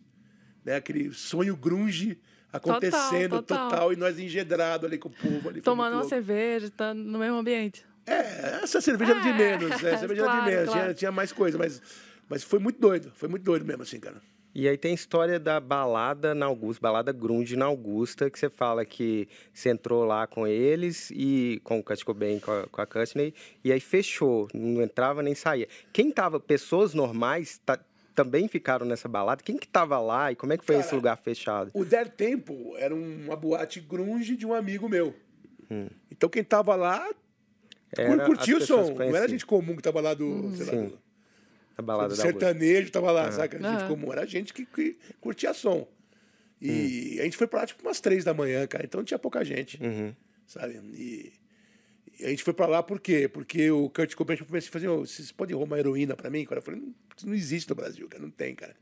[0.65, 0.77] né?
[0.77, 2.21] aquele sonho grunge
[2.53, 3.93] acontecendo Total, total, total.
[3.93, 5.61] e nós engedrados ali com o povo ali.
[5.61, 7.85] tomando uma cerveja, tá no mesmo ambiente.
[8.07, 9.97] É, essa cerveja era de É, menos, né?
[9.99, 10.81] cerveja era claro, de menos, claro.
[10.83, 11.81] tinha, tinha mais coisa, mas,
[12.29, 14.21] mas foi muito doido, foi muito doido mesmo, assim, cara.
[14.55, 18.51] E aí tem a história da balada na Augusta, balada grunge na Augusta, que você
[18.51, 22.81] fala que você entrou lá com eles e com o Kurt Cobain, com a, com
[22.83, 23.33] a Courtney,
[23.65, 25.67] e aí fechou, não entrava nem saía.
[25.91, 27.81] Quem tava, pessoas normais, ta-
[28.15, 29.43] também ficaram nessa balada?
[29.43, 31.71] Quem que tava lá e como é que foi Cara, esse lugar fechado?
[31.73, 35.15] O Der Tempo era uma boate grunge de um amigo meu.
[35.71, 35.89] Hum.
[36.11, 37.09] Então quem tava lá
[37.97, 38.95] Era curtia o som.
[38.95, 40.99] Não era gente comum que tava lá do, sei lá, Sim.
[41.77, 42.47] A balada do da Augusta.
[42.47, 43.59] sertanejo, tava lá, saca?
[43.59, 44.13] Gente comum.
[44.13, 45.87] Era gente que, que curtia som.
[46.61, 47.21] E Hum.
[47.21, 48.85] a gente foi pra lá tipo umas três da manhã, cara.
[48.85, 50.15] Então tinha pouca gente, Uhum.
[50.47, 50.75] sabe?
[50.95, 51.33] E,
[52.21, 53.27] e a gente foi pra lá por quê?
[53.29, 56.45] Porque o Kurt Cobain falou assim, fazer, vocês podem roubar heroína pra mim?
[56.45, 58.23] Cara, eu falei, não, isso não existe no Brasil, cara.
[58.23, 58.77] Não tem, cara.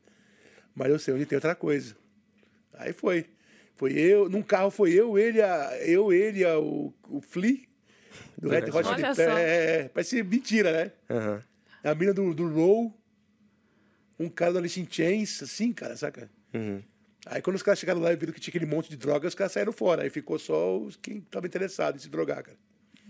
[0.74, 1.96] Mas eu sei onde tem outra coisa.
[2.74, 3.26] Aí foi.
[3.74, 7.60] Foi eu, num carro foi eu, ele, a, eu, ele, a, o, o Flea,
[8.38, 8.86] do Red Hot.
[8.88, 9.18] Chili Peppers.
[9.18, 10.92] É, é, parece mentira, né?
[11.10, 11.42] Aham.
[11.82, 12.94] A mina do, do Roll,
[14.18, 16.30] um cara do Alice in Chains, assim, cara, saca?
[16.52, 16.82] Uhum.
[17.26, 19.34] Aí quando os caras chegaram lá e viram que tinha aquele monte de droga, os
[19.34, 20.02] caras saíram fora.
[20.02, 22.56] Aí ficou só os quem estavam interessados em se drogar, cara.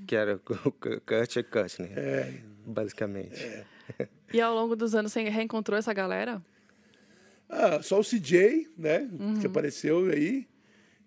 [0.07, 3.65] Que era o Kurt e Courtney, É, basicamente.
[4.33, 6.43] E ao longo dos anos você reencontrou essa galera?
[7.49, 9.09] Ah, só o CJ, né?
[9.13, 9.41] Uhum.
[9.41, 10.47] Que apareceu aí.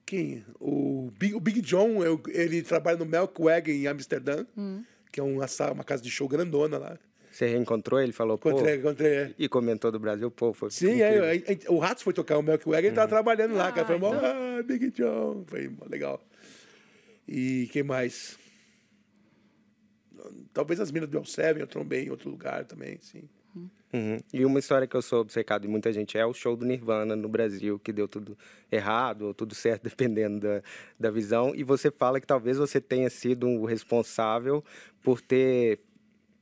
[0.05, 0.43] Quem?
[0.59, 4.83] O Big, o Big John, eu- ele trabalha no Melkwagen em Amsterdã, Uhum.
[5.11, 6.99] que é uma, uma casa de show grandona lá.
[7.31, 9.11] Você reencontrou ele, falou, pô, Encontrei, encontrei.
[9.15, 9.33] é.
[9.39, 12.95] e comentou do Brasil, pô, foi Sim, aí- o Ratos foi tocar o Melkwagen, ele
[12.95, 13.87] tava trabalhando lá, cara.
[13.87, 15.43] Foi Ah, mó, ah, Big John.
[15.47, 16.21] Foi mó legal.
[17.27, 18.37] E quem mais?
[20.53, 23.23] Talvez as minas do El Seven eu trombei em outro lugar também, sim.
[23.93, 24.17] Uhum.
[24.33, 27.15] E uma história que eu sou obcecado de muita gente é o show do Nirvana
[27.15, 28.35] no Brasil, que deu tudo
[28.71, 30.63] errado ou tudo certo, dependendo da,
[30.99, 31.53] da visão.
[31.55, 34.63] E você fala que talvez você tenha sido o responsável
[35.03, 35.79] por ter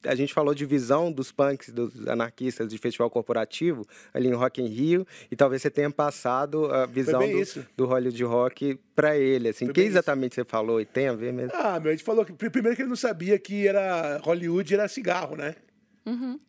[0.04, 4.60] a gente falou de visão dos punks, dos anarquistas de festival corporativo ali em Rock
[4.60, 9.50] in Rio, e talvez você tenha passado a visão do, do Hollywood Rock para ele,
[9.50, 9.70] assim.
[9.70, 10.42] O que exatamente isso.
[10.42, 11.52] você falou e tem a ver mesmo?
[11.54, 14.88] Ah, meu, a gente falou que primeiro que ele não sabia que era Hollywood era
[14.88, 15.56] cigarro, né?
[16.04, 16.40] Uhum.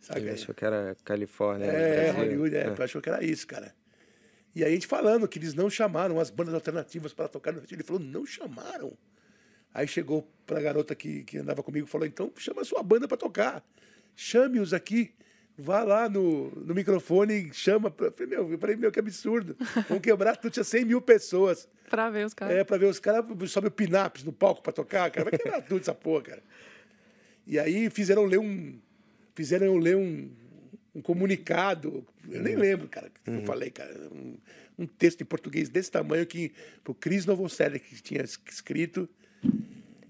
[0.00, 0.20] Sabe?
[0.20, 1.66] Ele achou que era Califórnia.
[1.66, 2.82] É, Hollywood, é, é.
[2.82, 3.74] achou que era isso, cara.
[4.54, 7.62] E aí a gente falando que eles não chamaram as bandas alternativas para tocar no
[7.70, 8.96] Ele falou, não chamaram.
[9.72, 12.82] Aí chegou para a garota que, que andava comigo e falou: então chama a sua
[12.82, 13.64] banda para tocar.
[14.16, 15.12] Chame-os aqui.
[15.56, 17.90] Vá lá no, no microfone e chama.
[17.90, 18.06] Pra...
[18.06, 19.56] Eu falei, meu, eu falei, meu, que absurdo.
[19.88, 21.68] Vamos quebrar, tu tinha 100 mil pessoas.
[21.88, 22.56] Para ver os caras.
[22.56, 23.24] É, para ver os caras.
[23.50, 25.30] Sobe o Pinaps no palco para tocar, cara.
[25.30, 26.42] Vai quebrar tudo essa porra, cara.
[27.46, 28.80] E aí fizeram ler um.
[29.40, 30.30] Fizeram eu ler um,
[30.94, 32.06] um comunicado.
[32.28, 33.38] Eu nem lembro, cara, que uhum.
[33.38, 33.94] eu falei, cara.
[34.12, 34.36] Um,
[34.78, 36.52] um, texto em português desse tamanho que
[36.86, 39.08] o Cris Novoselic que tinha escrito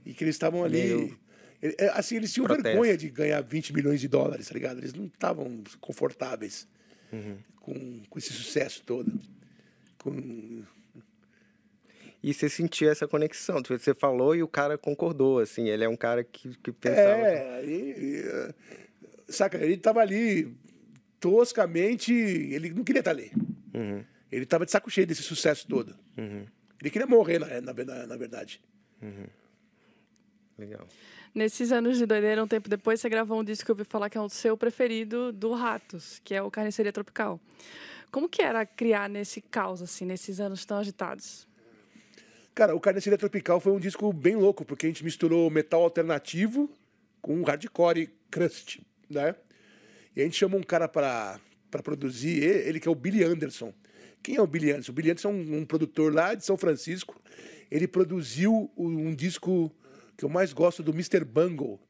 [0.04, 0.82] e que eles estavam ali.
[0.82, 1.18] Meu...
[1.62, 2.68] É, assim, eles tinham Protesto.
[2.70, 4.78] vergonha de ganhar 20 milhões de dólares, tá ligado?
[4.78, 6.66] Eles não estavam confortáveis
[7.12, 7.36] uhum.
[7.60, 9.12] com, com esse sucesso todo.
[9.98, 10.64] Com...
[12.22, 13.62] E você sentia essa conexão.
[13.62, 15.68] Você falou e o cara concordou, assim.
[15.68, 17.26] Ele é um cara que, que pensava...
[17.26, 18.54] É, e, e,
[19.30, 19.58] saca?
[19.58, 20.56] Ele estava ali
[21.18, 22.12] toscamente...
[22.12, 23.32] Ele não queria estar ali.
[23.74, 24.04] Uhum.
[24.30, 25.96] Ele estava de saco cheio desse sucesso todo.
[26.16, 26.46] Uhum.
[26.80, 28.60] Ele queria morrer, na, na, na verdade.
[29.02, 29.26] Uhum.
[30.58, 30.86] Legal.
[31.34, 34.10] Nesses anos de doideira, um tempo depois, você gravou um disco que eu ouvi falar
[34.10, 37.40] que é o seu preferido do Ratos, que é o Carniceria Tropical.
[38.10, 41.46] Como que era criar nesse caos, assim, nesses anos tão agitados?
[42.54, 46.68] Cara, o Carniceria Tropical foi um disco bem louco, porque a gente misturou metal alternativo
[47.22, 49.34] com hardcore crust, né?
[50.14, 51.38] E a gente chamou um cara para
[51.82, 53.72] produzir, ele que é o Billy Anderson.
[54.22, 54.92] Quem é o Billy Anderson?
[54.92, 57.20] O Billy Anderson é um, um produtor lá de São Francisco.
[57.70, 59.72] Ele produziu um disco
[60.16, 61.24] que eu mais gosto do Mr.
[61.24, 61.80] Bungle,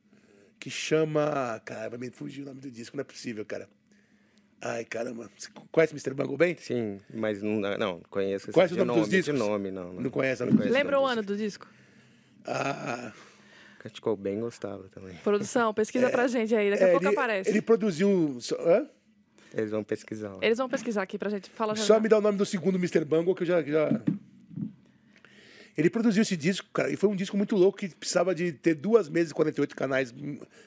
[0.59, 1.61] que chama.
[1.65, 3.69] Cara, vai me fugir o nome do disco, não é possível, cara.
[4.61, 5.31] Ai, caramba.
[5.37, 6.13] Você conhece Mr.
[6.13, 6.57] Bungle bem?
[6.59, 9.39] Sim, mas não, não conheço Conhece o nome, nome dos discos?
[9.39, 9.95] Nome, não.
[9.95, 10.73] Não, não conhece, não conhece.
[10.73, 11.67] Lembra o ano do disco?
[12.45, 13.13] Ah.
[13.81, 15.15] Kurt Cobain gostava também.
[15.25, 17.51] Produção, pesquisa é, pra gente aí, daqui a é, pouco ele, aparece.
[17.51, 18.39] Ele produziu.
[18.61, 18.87] Hã?
[19.55, 20.37] Eles vão pesquisar.
[20.41, 21.51] Eles vão pesquisar aqui pra gente.
[21.51, 22.01] Fala Só já.
[22.01, 23.05] me dá o nome do segundo Mr.
[23.05, 23.91] Bungle que eu já, já
[25.77, 28.75] ele produziu esse disco, cara, e foi um disco muito louco que precisava de ter
[28.75, 30.15] duas mesas e 48 canais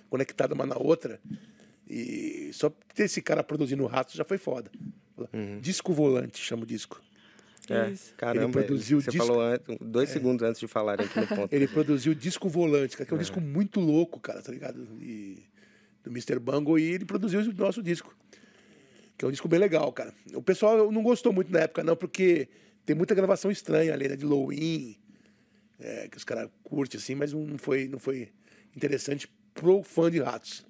[0.09, 1.20] conectadas uma na outra.
[1.88, 4.72] E só ter esse cara produzindo rato já foi foda.
[5.32, 5.59] Uhum.
[5.59, 6.99] Disco volante, chama o disco.
[7.70, 9.26] É, caramba, ele produziu você disco...
[9.26, 10.14] falou antes, dois é.
[10.14, 11.53] segundos antes de falar aqui no ponto.
[11.53, 13.20] ele produziu Disco Volante, que é um é.
[13.20, 14.86] disco muito louco, cara, tá ligado?
[15.01, 15.43] E,
[16.03, 16.39] do Mr.
[16.39, 18.14] Bungle, e ele produziu o nosso disco.
[19.18, 20.14] Que é um disco bem legal, cara.
[20.34, 22.49] O pessoal não gostou muito na época, não, porque
[22.86, 24.16] tem muita gravação estranha ali, né?
[24.18, 24.97] De low-in,
[25.80, 28.30] é, que os caras curtem, assim, mas não foi, não foi
[28.76, 30.66] interessante pro fã de ratos.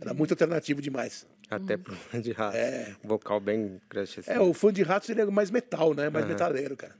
[0.00, 1.26] Era muito alternativo demais.
[1.50, 2.58] Até pro fã de ratos.
[2.58, 2.94] É.
[3.02, 4.30] Vocal bem crush, assim.
[4.30, 6.08] É, o fã de ratos ele é mais metal, né?
[6.10, 6.94] Mais metaleiro, cara.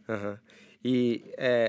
[0.85, 1.25] E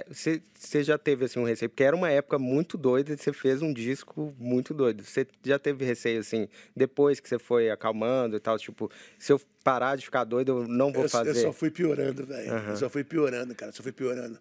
[0.08, 0.42] você
[0.76, 3.62] é, já teve assim, um receio, porque era uma época muito doida e você fez
[3.62, 5.04] um disco muito doido.
[5.04, 9.42] Você já teve receio, assim, depois que você foi acalmando e tal, tipo, se eu
[9.64, 11.32] parar de ficar doido, eu não vou eu, fazer.
[11.32, 12.54] Eu só fui piorando, velho.
[12.54, 12.70] Uhum.
[12.70, 14.40] Eu só fui piorando, cara, só fui piorando.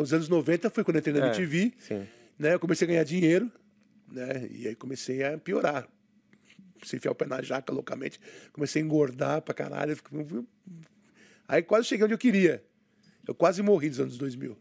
[0.00, 1.72] Os anos 90 foi quando eu entrei na é, MTV,
[2.38, 2.54] né?
[2.54, 3.52] Eu comecei a ganhar dinheiro,
[4.10, 4.48] né?
[4.50, 5.86] E aí comecei a piorar.
[6.82, 8.20] Se enfiar o pé na jaca loucamente,
[8.52, 9.96] comecei a engordar pra caralho.
[11.46, 12.64] Aí quase cheguei onde eu queria.
[13.26, 14.56] Eu quase morri nos anos 2000.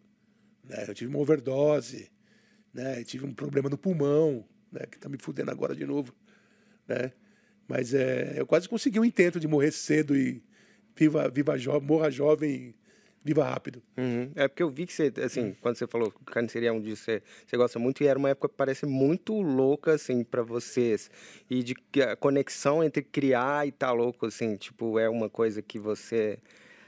[0.64, 0.86] Né?
[0.88, 2.12] Eu tive uma overdose,
[2.74, 3.00] né?
[3.00, 4.86] Eu tive um problema no pulmão, né?
[4.86, 6.14] que está me fudendo agora de novo.
[6.88, 7.12] Né?
[7.68, 10.44] Mas é, eu quase consegui um intento de morrer cedo e
[10.96, 12.74] viva, viva jo morra jovem
[13.24, 13.82] viva rápido.
[13.98, 14.32] Uhum.
[14.36, 17.04] É porque eu vi que você, assim, quando você falou que carniceria é um disso,
[17.04, 21.12] você, você gosta muito, e era uma época que parece muito louca, assim, para vocês.
[21.50, 25.78] E de a conexão entre criar e tá louco, assim, tipo, é uma coisa que
[25.78, 26.40] você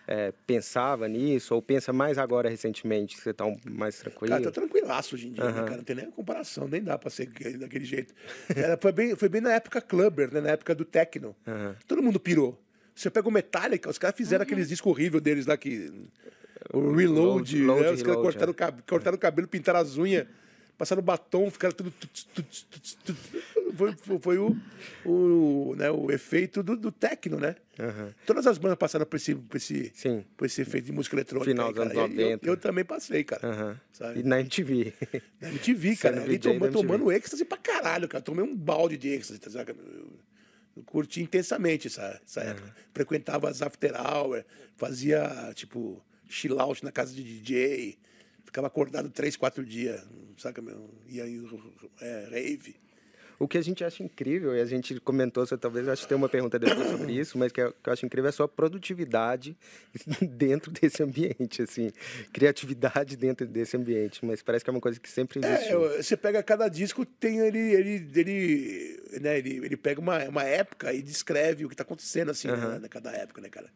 [0.09, 1.53] é, pensava nisso?
[1.53, 4.31] Ou pensa mais agora, recentemente, que você está mais tranquilo?
[4.31, 5.51] Cara, tá tranquilaço hoje em dia, uhum.
[5.51, 5.77] né, cara?
[5.77, 7.27] Não tem nem comparação, nem dá para ser
[7.59, 8.13] daquele jeito.
[8.55, 10.41] Era, foi, bem, foi bem na época clubber, né?
[10.41, 11.35] na época do techno.
[11.45, 11.75] Uhum.
[11.87, 12.59] Todo mundo pirou.
[13.01, 14.47] Você pega o Metallica, os caras fizeram uhum.
[14.47, 15.91] aqueles discos horríveis deles lá que...
[16.73, 17.91] O Reload, load, load, né?
[17.91, 18.81] os caras cortaram, é.
[18.85, 20.27] cortaram o cabelo, pintaram as unhas
[20.79, 21.93] passaram batom, ficaram tudo.
[23.75, 24.55] Foi, foi o,
[25.05, 27.55] o, né, o efeito do, do techno, né?
[27.77, 28.11] Uhum.
[28.25, 30.25] Todas as bandas passaram por esse, por esse, Sim.
[30.35, 31.51] por esse efeito de música eletrônica.
[31.51, 32.21] Final dos anos 90.
[32.21, 33.47] Eu, eu, também passei, cara.
[33.47, 34.15] Uhum.
[34.15, 34.93] E na MTV.
[35.39, 36.23] Na MTV, cara.
[36.23, 38.23] Ali tomando, tomando êxtase pra caralho, cara.
[38.23, 40.09] Tomei um balde de êxtase, tá Eu
[40.85, 42.75] curti intensamente essa, essa época.
[42.93, 44.43] Frequentava as after hour,
[44.75, 47.97] fazia, tipo, chill out na casa de DJ.
[48.45, 50.03] Ficava acordado três, quatro dias,
[50.37, 50.89] saca, meu?
[51.07, 51.45] Ia em
[52.01, 52.75] é, rave.
[53.39, 56.17] O que a gente acha incrível, e a gente comentou, você talvez acho que tem
[56.17, 58.49] uma pergunta depois sobre isso, mas que, é, que eu acho incrível é a sua
[58.49, 59.55] produtividade
[60.21, 61.89] dentro desse ambiente, assim,
[62.33, 65.81] criatividade dentro desse ambiente, mas parece que é uma coisa que sempre É, existiu.
[65.85, 70.43] eu- você pega cada disco, tem ele, ele, ele, né, ele, ele pega uma, uma
[70.43, 73.69] época e descreve o que está acontecendo assim, né, naquela época, né, cara?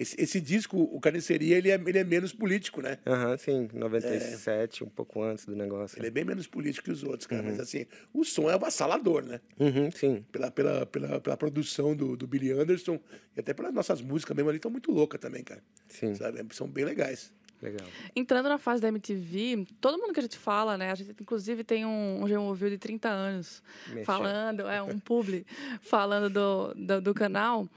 [0.00, 2.98] Esse, esse disco, o Carniceria, ele é, ele é menos político, né?
[3.04, 5.98] Aham, sim, 97, um pouco antes do negócio.
[5.98, 7.42] Ele é bem menos político que os outros, cara.
[7.42, 7.84] Mas assim,
[8.14, 9.40] o som é avassalador, né?
[9.58, 13.00] Uhum, sim, Pela, pela, pela, pela produção do, do Billy Anderson
[13.36, 15.62] e até pelas nossas músicas mesmo ali, estão muito loucas também, cara.
[15.88, 16.44] sim, Sabe?
[16.54, 17.32] São bem legais.
[17.60, 17.86] legal.
[18.14, 20.92] Entrando na fase da MTV, todo mundo que a gente fala, né?
[20.92, 24.04] A gente inclusive tem um, um Gemovil de 30 anos Mexendo.
[24.04, 25.44] falando, é um publi,
[25.82, 27.68] falando do, do, do canal.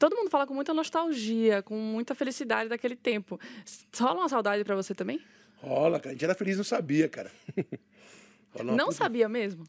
[0.00, 3.38] Todo mundo fala com muita nostalgia, com muita felicidade daquele tempo.
[3.98, 5.20] Rola uma saudade pra você também?
[5.58, 6.08] Rola, cara.
[6.08, 7.30] A gente era feliz, não sabia, cara.
[8.64, 9.64] Não puta- sabia mesmo?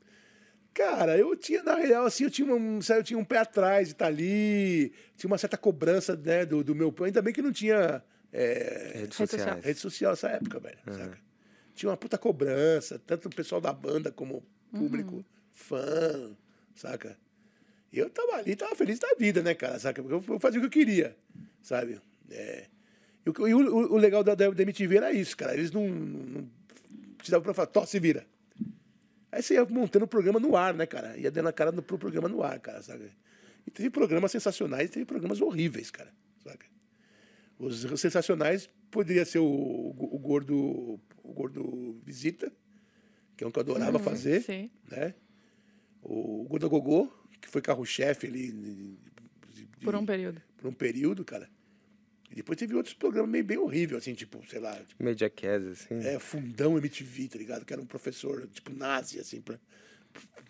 [0.73, 3.93] Cara, eu tinha, na real, assim, eu tinha um, eu tinha um pé atrás de
[3.93, 7.07] estar ali, tinha uma certa cobrança, né, do, do meu pai.
[7.07, 8.01] Ainda bem que não tinha
[8.33, 9.39] é, Redes Rede social.
[9.39, 9.65] sociais.
[9.65, 11.17] rede social nessa época, velho, saca?
[11.75, 16.31] Tinha uma puta cobrança, tanto o pessoal da banda como o público, fã,
[16.73, 17.17] saca?
[17.91, 20.01] Eu tava ali, tava feliz da vida, né, cara, saca?
[20.01, 21.15] Porque eu, eu fazia o que eu queria,
[21.61, 21.99] sabe?
[22.29, 22.65] É.
[23.25, 25.53] E, o, e o, o- o legal da, da MTV era isso, cara.
[25.53, 26.49] Eles não, não
[27.17, 28.25] precisavam pra falar, tosse vira.
[29.31, 31.17] Aí você ia montando o programa no ar, né, cara?
[31.17, 33.11] Ia dando a cara no, pro programa no ar, cara, sabe?
[33.67, 36.11] E teve programas sensacionais e teve programas horríveis, cara,
[36.43, 36.65] saca?
[37.59, 42.51] Os sensacionais poderia ser o, o, gordo o gordo visita,
[43.37, 44.69] que é um que eu adorava fazer, sim.
[44.89, 45.13] né?
[46.01, 47.11] O gordo gogô,
[47.41, 50.41] que foi carro-chefe ali de- Por um período.
[50.57, 51.49] por um período, cara.
[52.29, 55.63] E depois teve outros programas meio bem horríveis, assim, tipo, sei lá, tipo, Meio jackass,
[55.65, 55.95] assim.
[56.07, 57.65] é, Fundão MTV, tá ligado?
[57.65, 59.59] Que era um professor, tipo, nazi, assim, pra,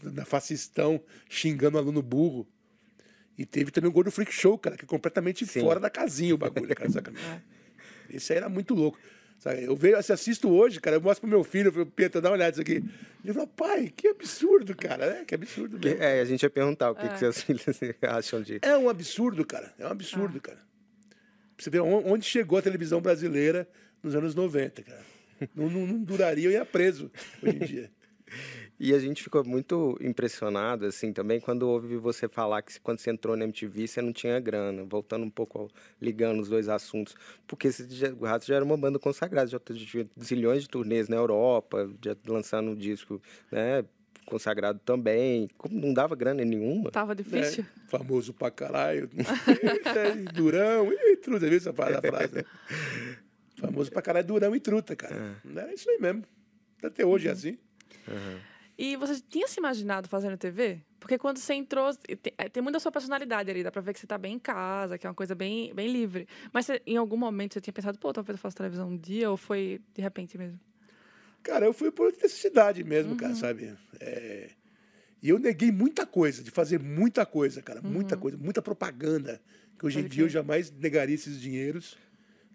[0.04, 2.48] na fascistão, xingando aluno burro.
[3.38, 5.62] E teve também o Gordo Freak Show, cara, que é completamente Sim.
[5.62, 7.12] fora da casinha o bagulho, cara, saca?
[8.10, 9.00] Esse aí era muito louco.
[9.42, 9.64] Sabe?
[9.64, 12.30] Eu vejo, se assisto hoje, cara, eu mostro pro meu filho, eu falo, Pedro, dá
[12.30, 12.84] uma olhada nisso aqui.
[13.26, 15.04] Ele fala, pai, que absurdo, cara.
[15.04, 16.04] É, que absurdo Que- mesmo.
[16.04, 17.10] é, a gente ia perguntar o que, É.
[17.10, 17.66] que seus filhos
[18.04, 18.60] acham de.
[18.62, 19.74] É um absurdo, cara.
[19.80, 20.60] É um absurdo, cara.
[21.58, 23.68] Pra você ver on- onde chegou a televisão brasileira
[24.04, 25.02] nos anos 90, cara.
[25.56, 27.12] Não, não- não duraria, eu ia preso
[27.42, 27.92] hoje em dia.
[28.84, 33.12] E a gente ficou muito impressionado, assim, também, quando ouve você falar que quando você
[33.12, 34.84] entrou na MTV você não tinha grana.
[34.90, 35.70] Voltando um pouco, ao-
[36.02, 37.16] ligando os dois assuntos.
[37.46, 37.70] Porque
[38.20, 42.16] o Rato já era uma banda consagrada, já tinha zilhões de turnês na Europa, já
[42.28, 43.22] lançando um disco,
[43.52, 43.86] né?
[44.26, 45.48] Consagrado também.
[45.60, 46.90] Como não dava grana nenhuma.
[46.90, 47.64] Tava difícil?
[47.64, 47.70] né?
[47.88, 49.10] Famoso pra caralho.
[50.18, 51.48] E durão e truta.
[51.48, 51.98] Viu essa frase?
[51.98, 52.44] a frase, né?
[53.60, 55.36] Famoso pra caralho, durão e truta, cara.
[55.56, 56.24] É isso aí mesmo.
[56.84, 57.60] Até hoje é assim.
[58.84, 60.82] E você tinha se imaginado fazendo TV?
[61.00, 64.00] Porque quando você entrou, tem, é, tem muita sua personalidade ali, dá pra ver que
[64.00, 66.28] você tá bem em casa, que é uma coisa bem, bem livre.
[66.52, 69.30] Mas você, em algum momento você tinha pensado, pô, talvez eu faça televisão um dia,
[69.30, 70.60] ou foi de repente mesmo?
[71.44, 73.78] Cara, eu fui por necessidade mesmo, cara, sabe?
[74.00, 74.50] É,
[75.22, 77.84] E eu neguei muita coisa, de fazer muita coisa, cara.
[77.84, 79.40] Muita coisa, muita propaganda.
[79.78, 82.00] Que hoje em dia eu jamais negaria esses dinheiros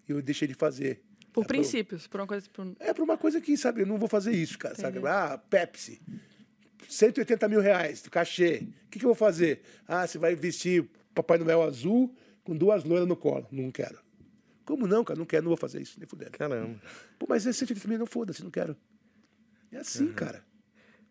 [0.09, 1.01] e eu deixei de fazer.
[1.37, 2.49] Por É, por- princípios, por uma coisa.
[2.51, 2.75] Por...
[2.79, 4.75] É por uma coisa que, sabe, eu não vou fazer isso, cara.
[4.75, 4.99] Sabe?
[5.07, 6.01] Ah, Pepsi.
[6.87, 8.63] 180 mil reais, cachê.
[8.85, 9.61] O que, que eu vou fazer?
[9.87, 13.47] Ah, você vai vestir Papai Noel azul com duas loiras no colo.
[13.51, 13.99] Não quero.
[14.65, 15.17] Como não, cara?
[15.17, 16.31] Não quero, não vou fazer isso, nem fudendo.
[16.31, 16.79] Caramba.
[17.17, 18.75] Pô, mas esse 180 mil não foda-se, não quero.
[19.71, 20.43] É assim, cara.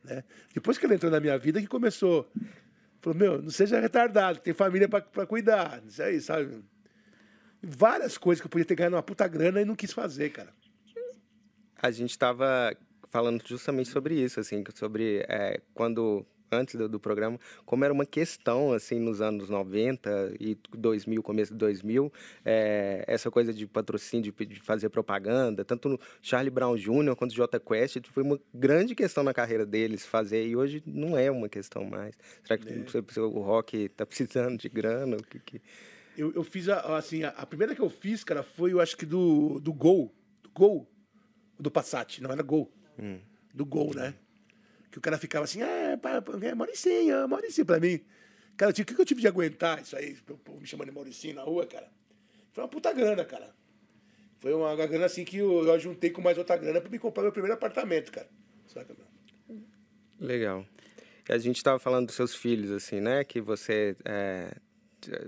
[0.05, 0.25] Né?
[0.55, 2.31] Depois que ele entrou na minha vida, que começou.
[3.01, 5.83] Falou, meu, não seja retardado, tem família pra cuidar.
[5.87, 6.63] Isso aí, sabe?
[7.63, 10.53] Várias coisas que eu podia ter ganhado uma puta grana e não quis fazer, cara.
[11.81, 12.77] A gente estava
[13.11, 18.07] falando justamente sobre isso, assim, sobre é, quando antes do, do programa, como era uma
[18.07, 22.13] questão assim nos anos 90 e 2000, começo de 2000,
[22.45, 27.17] é, essa coisa de patrocínio, de, de fazer propaganda, tanto no Charlie Brown Jr.
[27.17, 31.31] quanto Jota Quest, foi uma grande questão na carreira deles fazer e hoje não é
[31.31, 32.15] uma questão mais.
[32.45, 35.17] Será que você- o rock está precisando de grana?
[35.17, 35.61] O que, que...
[36.17, 38.97] Eu, eu fiz, a, assim, a, a primeira que eu fiz, cara, foi, eu acho
[38.97, 40.15] que do, do Gol.
[40.43, 40.89] Do Gol.
[41.59, 42.73] Do Passat, não era Gol.
[43.53, 44.15] Do Gol, né?
[44.91, 45.99] Que o cara ficava assim, é,
[46.43, 48.01] é Mauricinho, Mauricinho pra mim.
[48.57, 50.95] Cara, o que, que eu tive de aguentar isso aí, o povo me chamando de
[50.95, 51.91] Mauricinho na rua, cara?
[52.53, 53.55] Foi uma puta grana, cara.
[54.39, 56.99] Foi uma, uma grana assim que eu, eu juntei com mais outra grana pra me
[56.99, 58.29] comprar meu primeiro apartamento, cara.
[58.67, 59.61] Saca, meu?
[60.19, 60.67] Legal.
[61.29, 63.25] A gente estava falando dos seus filhos, assim, né?
[63.25, 64.57] Que você é,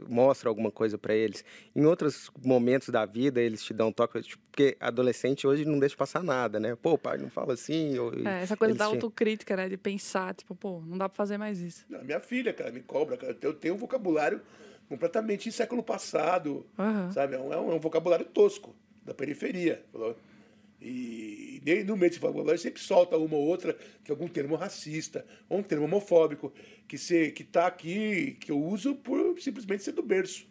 [0.08, 1.44] mostra alguma coisa para eles.
[1.74, 5.78] Em outros momentos da vida, eles te dão um toque, tipo, porque adolescente hoje não
[5.78, 6.76] deixa passar nada, né?
[6.76, 7.98] Pô, pai, não fala assim.
[7.98, 9.68] Ou, É, essa coisa eles da te- autocrítica, né?
[9.68, 11.84] De pensar, tipo, pô, não dá pra fazer mais isso.
[11.88, 13.36] Não, minha filha, cara, me cobra, cara.
[13.40, 14.40] Eu tenho um vocabulário
[14.88, 17.10] completamente século passado, Aham.
[17.12, 17.34] sabe?
[17.34, 18.74] É um, é um vocabulário tosco,
[19.04, 19.84] da periferia.
[19.92, 20.16] falou?
[20.80, 24.54] E nem no meio desse vocabulário sempre solta uma ou outra que é algum termo
[24.54, 26.52] racista, ou um termo homofóbico,
[26.86, 30.46] que, se, que tá aqui, que eu uso por simplesmente ser do berço.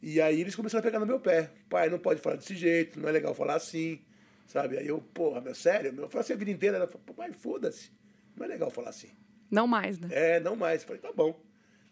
[0.00, 1.50] E aí eles começaram a pegar no meu pé.
[1.68, 4.00] Pai, não pode falar desse jeito, não é legal falar assim,
[4.46, 4.78] sabe?
[4.78, 5.94] Aí eu, porra, meu, sério?
[5.96, 6.76] Eu falei assim a vida inteira.
[6.76, 7.90] Ela falou, pai, foda-se,
[8.36, 9.10] não é legal falar assim.
[9.50, 10.08] Não mais, né?
[10.10, 10.82] É, não mais.
[10.82, 11.40] Falei, tá bom.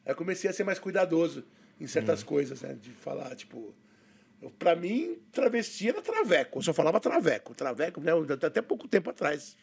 [0.04, 1.44] Aí eu comecei a ser mais cuidadoso
[1.80, 2.76] em certas coisas, né?
[2.80, 3.74] De falar, tipo.
[4.58, 6.58] Pra mim, travesti era traveco.
[6.58, 7.54] Eu só falava traveco.
[7.54, 8.12] Traveco, né?
[8.42, 9.56] Até pouco tempo atrás.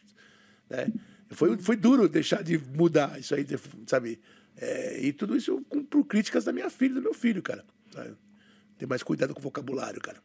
[0.70, 0.92] Né?
[1.30, 4.20] Foi, foi duro deixar de mudar isso aí, de- sabe?
[4.56, 7.64] É, e tudo isso com, por críticas da minha filha e do meu filho, cara.
[7.92, 8.14] sabe?
[8.76, 10.18] Ter mais cuidado com o vocabulário, cara.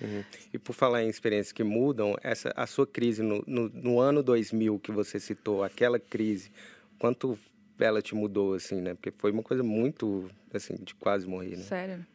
[0.00, 0.24] Uhum.
[0.52, 4.22] E por falar em experiências que mudam, essa, a sua crise no, no, no ano
[4.22, 6.50] 2000 que você citou, aquela crise,
[6.98, 7.38] quanto
[7.78, 8.94] ela te mudou, assim, né?
[8.94, 11.62] Porque foi uma coisa muito, assim, de quase morrer, né?
[11.62, 12.06] Sério.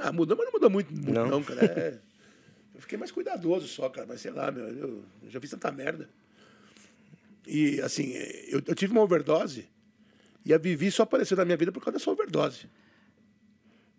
[0.00, 1.26] Ah, mudou, mas não mudou muito, muito Não?
[1.28, 1.42] não.
[1.42, 1.64] cara.
[1.64, 1.98] É,
[2.74, 4.06] eu fiquei mais cuidadoso só, cara.
[4.06, 6.08] Mas sei lá, meu, eu, eu já fiz tanta merda.
[7.46, 8.12] E, assim,
[8.48, 9.68] eu, eu tive uma overdose
[10.44, 12.66] e a Vivi só apareceu na minha vida por causa dessa overdose.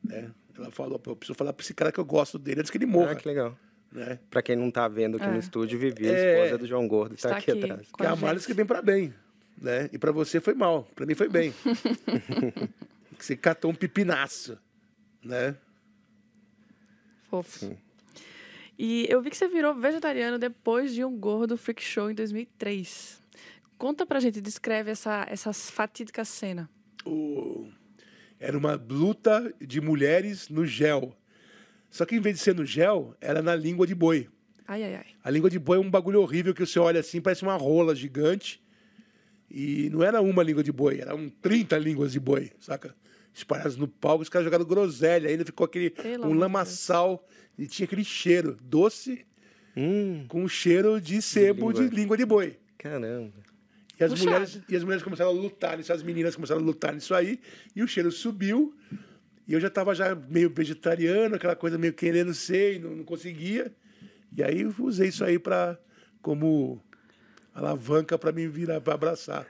[0.04, 0.32] Né?
[0.58, 2.86] Ela falou, eu preciso falar pra esse cara que eu gosto dele antes que ele
[2.86, 3.12] morra.
[3.12, 3.58] Ah, que legal.
[3.92, 4.20] Né?
[4.30, 5.32] Pra quem não tá vendo aqui É.
[5.32, 6.42] no estúdio, Vivi, a É.
[6.44, 7.64] esposa do João Gordo, tá Está aqui, aqui.
[7.64, 7.88] atrás.
[7.96, 8.46] Que é a gente.
[8.48, 9.14] que vem pra bem.
[9.62, 9.90] Né?
[9.94, 10.84] E pra você foi mal.
[10.96, 11.54] Pra mim foi bem.
[13.18, 14.58] que você catou um pipinaço.
[15.24, 15.56] Né?
[17.44, 17.78] Fofo.
[18.78, 23.22] E eu vi que você virou vegetariano depois de um gordo freak show em 2003.
[23.78, 26.70] Conta pra gente, descreve essa, essa fatídica cena.
[27.06, 27.68] o-
[28.40, 31.16] era uma luta de mulheres no gel.
[31.90, 34.28] Só que em vez de ser no gel, era na língua de boi.
[34.68, 35.06] Ai, ai, ai.
[35.24, 37.96] A língua de boi é um bagulho horrível que você olha assim, parece uma rola
[37.96, 38.62] gigante.
[39.50, 42.94] E não era uma língua de boi, eram 30 línguas de boi, saca?
[43.36, 47.28] Espalhadas no palco, os caras jogaram groselha, ainda ficou aquele Pelo um de lamaçal
[47.58, 49.26] e tinha aquele cheiro doce
[49.78, 51.96] Hum, com cheiro de sebo de língua.
[52.00, 52.58] língua de boi.
[52.78, 53.34] caramba.
[54.00, 54.30] E as, Puxado.
[54.30, 57.40] mulheres, e as mulheres começaram a lutar nisso, as meninas começaram a lutar nisso aí,
[57.76, 58.74] e o cheiro subiu,
[59.46, 63.04] e eu já estava já meio vegetariano, aquela coisa meio querendo ser, e não, não
[63.04, 63.74] conseguia.
[64.36, 65.78] E aí eu usei isso aí para
[66.22, 66.82] como
[67.54, 69.46] alavanca para me virar, para abraçar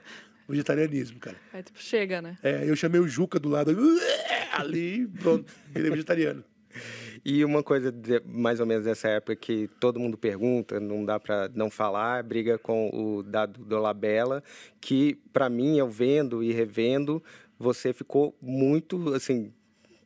[0.48, 1.36] vegetarianismo, cara.
[1.52, 2.36] É tipo, chega, né?
[2.42, 3.76] É, eu chamei o Juca do lado,
[4.52, 6.44] ali, pronto, virei vegetariano.
[7.24, 11.18] E uma coisa de- mais ou menos dessa época que todo mundo pergunta, não dá
[11.18, 14.42] pra não falar, briga com o Dado Dolabella,
[14.80, 17.22] que pra mim, eu vendo e revendo,
[17.58, 19.52] você ficou muito, assim,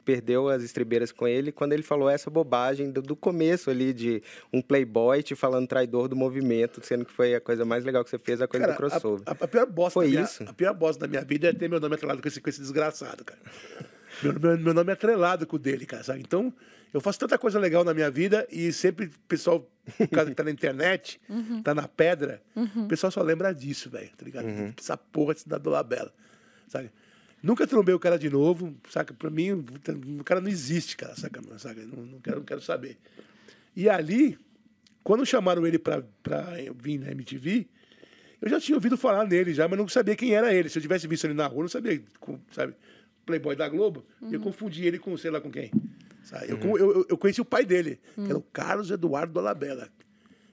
[0.04, 4.22] perdeu as estribeiras com ele quando ele falou essa bobagem do, do começo ali de
[4.52, 8.10] um playboy te falando traidor do movimento, sendo que foi a coisa mais legal que
[8.10, 9.22] você fez, a coisa do Cara, crossover.
[9.26, 10.42] A, a, a pior bosta Foi minha, isso?
[10.44, 12.60] A pior bosta da minha vida é ter meu nome atrelado com esse, com esse
[12.60, 13.40] desgraçado, cara.
[14.22, 16.20] Meu, meu, meu nome é atrelado com o dele, cara, sabe?
[16.20, 16.52] Então,
[16.92, 20.34] eu faço tanta coisa legal na minha vida e sempre o pessoal, o cara que
[20.34, 21.20] tá na internet,
[21.62, 24.46] tá na pedra, o pessoal só lembra disso, velho, tá ligado?
[24.78, 26.12] Essa porra desse da Dolabella,
[26.68, 26.90] sabe?
[27.42, 29.14] Nunca trombei o cara de novo, saca?
[29.14, 29.64] Pra mim,
[30.18, 31.40] o cara não existe, cara, saca?
[31.58, 31.80] saca?
[31.86, 32.98] Não, não, quero, não quero saber.
[33.74, 34.38] E ali,
[35.02, 37.66] quando chamaram ele pra, pra vir na MTV,
[38.42, 40.68] eu já tinha ouvido falar nele já, mas não sabia quem era ele.
[40.68, 42.02] Se eu tivesse visto ele na rua, eu não sabia,
[42.52, 42.74] sabe?
[43.24, 45.70] Playboy da Globo, eu confundi ele com sei lá com quem.
[46.24, 46.50] sabe?
[46.50, 49.88] Eu, con- eu, eu conheci o pai dele, que era o Carlos Eduardo Dolabella,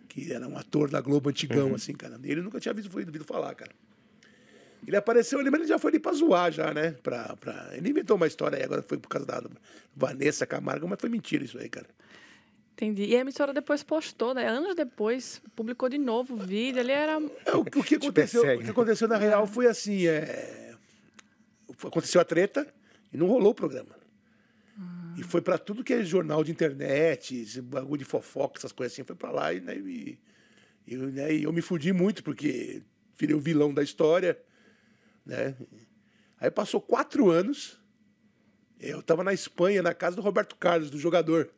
[0.07, 2.19] que era um ator da Globo antigão, assim, cara.
[2.23, 3.71] Ele nunca tinha visto, ouvido falar, cara.
[4.86, 6.91] Ele apareceu ali, mas ele já foi ali pra zoar, já, né?
[7.03, 7.69] Pra, pra...
[7.73, 9.43] Ele inventou uma história aí, agora foi por causa da
[9.95, 11.88] Vanessa Camargo, mas foi mentira isso aí, cara.
[12.73, 13.05] Entendi.
[13.05, 14.47] E a emissora depois postou, né?
[14.47, 16.80] Anos depois, publicou de novo o vídeo.
[16.80, 17.19] Ali era.
[17.45, 20.75] É, o, o que aconteceu, o que aconteceu na real foi assim, é...
[21.84, 22.67] aconteceu a treta
[23.11, 23.97] e não rolou o programa.
[25.17, 28.93] E foi pra tudo que é jornal de internet, esse bagulho de fofoca, essas coisas
[28.93, 30.19] assim, foi pra lá e, né, e,
[30.86, 32.84] e, né, e eu me fudi muito porque
[33.17, 34.38] virei o vilão da história,
[35.28, 35.55] né?
[36.39, 37.80] Aí passou quatro anos,
[38.80, 41.49] eu tava na Espanha, na casa do Roberto Carlos, do jogador,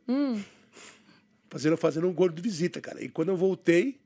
[1.50, 3.04] fazendo, fazendo um gol de visita, cara.
[3.04, 4.00] E quando eu voltei,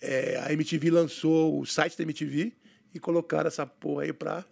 [0.00, 2.52] é, a MTV lançou o site da MTV
[2.94, 4.44] e colocaram essa porra aí pra,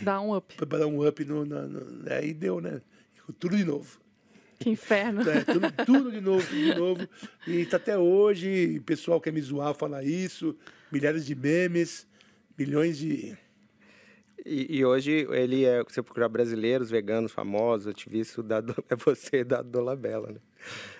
[0.00, 0.54] Dar um up.
[0.56, 2.24] pra dar um up no, no, no- né?
[2.26, 2.80] E deu, né?
[3.14, 4.00] Ficou tudo de novo.
[4.58, 5.22] Que inferno.
[5.28, 7.08] É, tudo, tudo de novo, tudo de novo.
[7.46, 10.54] E tá até hoje, o pessoal quer me zoar falar isso,
[10.92, 12.06] milhares de memes,
[12.58, 13.36] milhões de.
[14.44, 19.62] E, e hoje ele é, você procurar brasileiros, veganos, famosos, ativistas, da, é você da
[19.62, 20.40] Dolabella, né?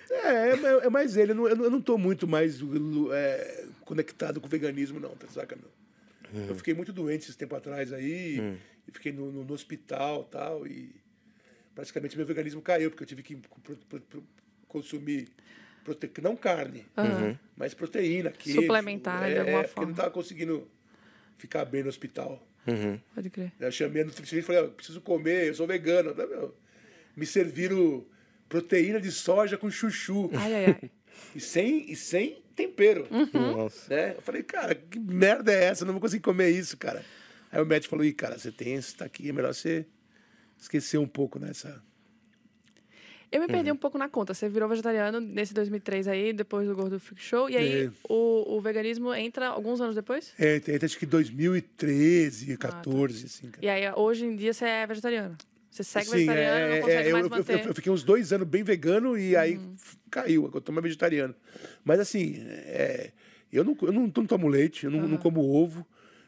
[0.09, 1.31] É, é, é mais ele.
[1.31, 2.59] Eu não, eu não- eu tô muito mais
[3.13, 5.55] é, conectado com o veganismo, não, tá saca?
[5.55, 5.81] Não.
[6.47, 8.39] Eu fiquei muito doente esse tempo atrás aí,
[8.87, 10.95] e fiquei no, no, no hospital e tal, e
[11.75, 14.23] praticamente meu veganismo caiu, porque eu tive que pro- pro- pro-
[14.67, 15.27] consumir
[15.83, 16.09] prote...
[16.21, 16.85] não carne,
[17.57, 18.61] mas proteína, queijo.
[18.61, 19.89] Suplementar de é, alguma é, Porque forma.
[19.89, 20.67] não tava conseguindo
[21.37, 22.41] ficar bem no hospital.
[23.15, 23.51] Pode crer.
[23.59, 26.09] Eu chamei a nutricionista e falei, "Ó, preciso comer, eu sou vegano.
[26.09, 26.55] Eu falei, "Meu,
[27.15, 28.05] Me serviram
[28.47, 30.29] proteína de soja com chuchu.
[30.33, 30.91] Ai, ai, ai.
[31.35, 33.07] E sem, e sem tempero.
[33.33, 33.93] Nossa.
[33.93, 34.15] Né?
[34.17, 35.83] Eu falei, cara, que merda é essa?
[35.83, 37.03] Eu não vou conseguir comer isso, cara.
[37.51, 39.85] Aí o médico falou, ih, cara, você tem esse tá aqui, é melhor você
[40.57, 41.81] esquecer um pouco nessa.
[43.31, 44.33] Eu me perdi um pouco na conta.
[44.33, 47.49] Você virou vegetariano nesse 2003 aí, depois do Gordo Freak Show.
[47.49, 47.89] E aí, É.
[48.09, 50.33] o, o veganismo entra alguns anos depois?
[50.37, 53.65] É, tem acho que 2013, 14, assim, cara.
[53.65, 55.37] E aí, hoje em dia, você é vegetariano?
[55.69, 57.53] Você segue Sim, vegetariano, é, não é, consegue eu, mais eu- manter?
[57.63, 61.33] eu- eu fiquei uns dois anos bem vegano e aí f- caiu, eu mais vegetariano.
[61.85, 63.11] Mas assim, é,
[63.53, 65.87] eu, não, eu não, não tomo leite, eu não, não como ovo,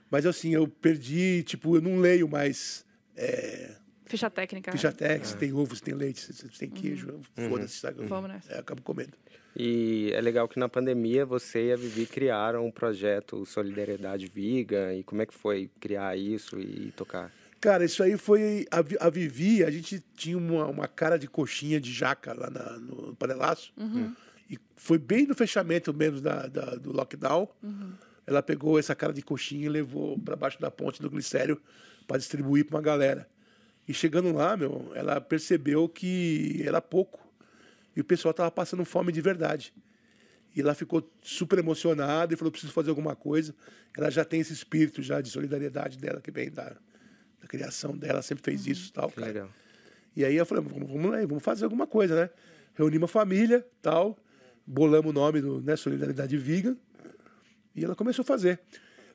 [0.09, 2.85] mas assim, eu perdi, tipo, eu não leio mais
[3.17, 3.75] é,
[4.17, 4.71] Ficha técnica.
[4.71, 8.01] ficha técnica, se tem ovo, se tem leite, se, tem queijo, eu- foda-se, sabe?
[8.03, 8.51] Eu- Vamos nessa.
[8.51, 9.13] é, eu acabo comendo.
[9.55, 14.93] E é legal que na pandemia você e a Vivi criaram um projeto Solidariedade Viga.
[14.95, 17.31] E como é que foi criar isso e tocar?
[17.61, 18.65] Cara, isso aí foi.
[18.71, 22.77] A, a Vivi, a gente tinha uma, uma cara de coxinha de jaca lá na-
[22.79, 23.71] no panelaço.
[24.49, 27.47] E foi bem no fechamento mesmo da, da- do lockdown.
[28.25, 31.61] Ela pegou essa cara de coxinha e levou para baixo da ponte do glicério
[32.07, 33.27] para distribuir para uma galera.
[33.87, 37.19] E chegando lá, meu, ela percebeu que era pouco.
[37.95, 39.73] E o pessoal tava passando fome de verdade.
[40.55, 43.53] E ela ficou super emocionada e falou: preciso fazer alguma coisa.
[43.97, 46.75] Ela já tem esse espírito já de solidariedade dela que vem da,
[47.41, 49.49] da criação dela, sempre fez isso e tal, legal.
[50.15, 52.29] E aí eu falei, vamos, vamos lá, vamos fazer alguma coisa, né?
[52.75, 54.17] Reunimos a família, tal,
[54.65, 56.77] bolamos o nome do né, Solidariedade Vegan,
[57.75, 58.59] e ela começou a fazer.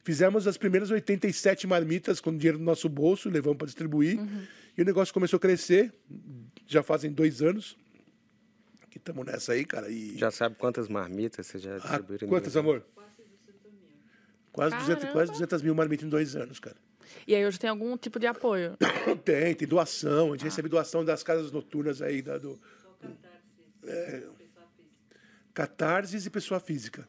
[0.08, 4.18] Fizemos as primeiras 87 marmitas com dinheiro no nosso bolso, levamos para distribuir,
[4.74, 5.92] e o negócio começou a crescer,
[6.66, 7.76] já fazem dois anos
[8.88, 9.90] que estamos nessa aí, cara.
[9.90, 10.16] E...
[10.16, 12.20] Já sabe quantas marmitas você já Ah, distribuiu?
[12.22, 12.56] em quantas, dois anos?
[12.56, 12.86] amor?
[14.50, 15.12] Quase 200, Caramba!
[15.12, 16.76] quase 200 mil marmitas em dois anos, cara.
[17.26, 18.78] E aí, hoje tem algum tipo de apoio?
[19.26, 20.28] Tem, tem doação.
[20.28, 22.58] A gente recebe doação das casas noturnas aí, da, do,
[23.84, 24.22] é,
[25.52, 27.06] Catarses e pessoa física.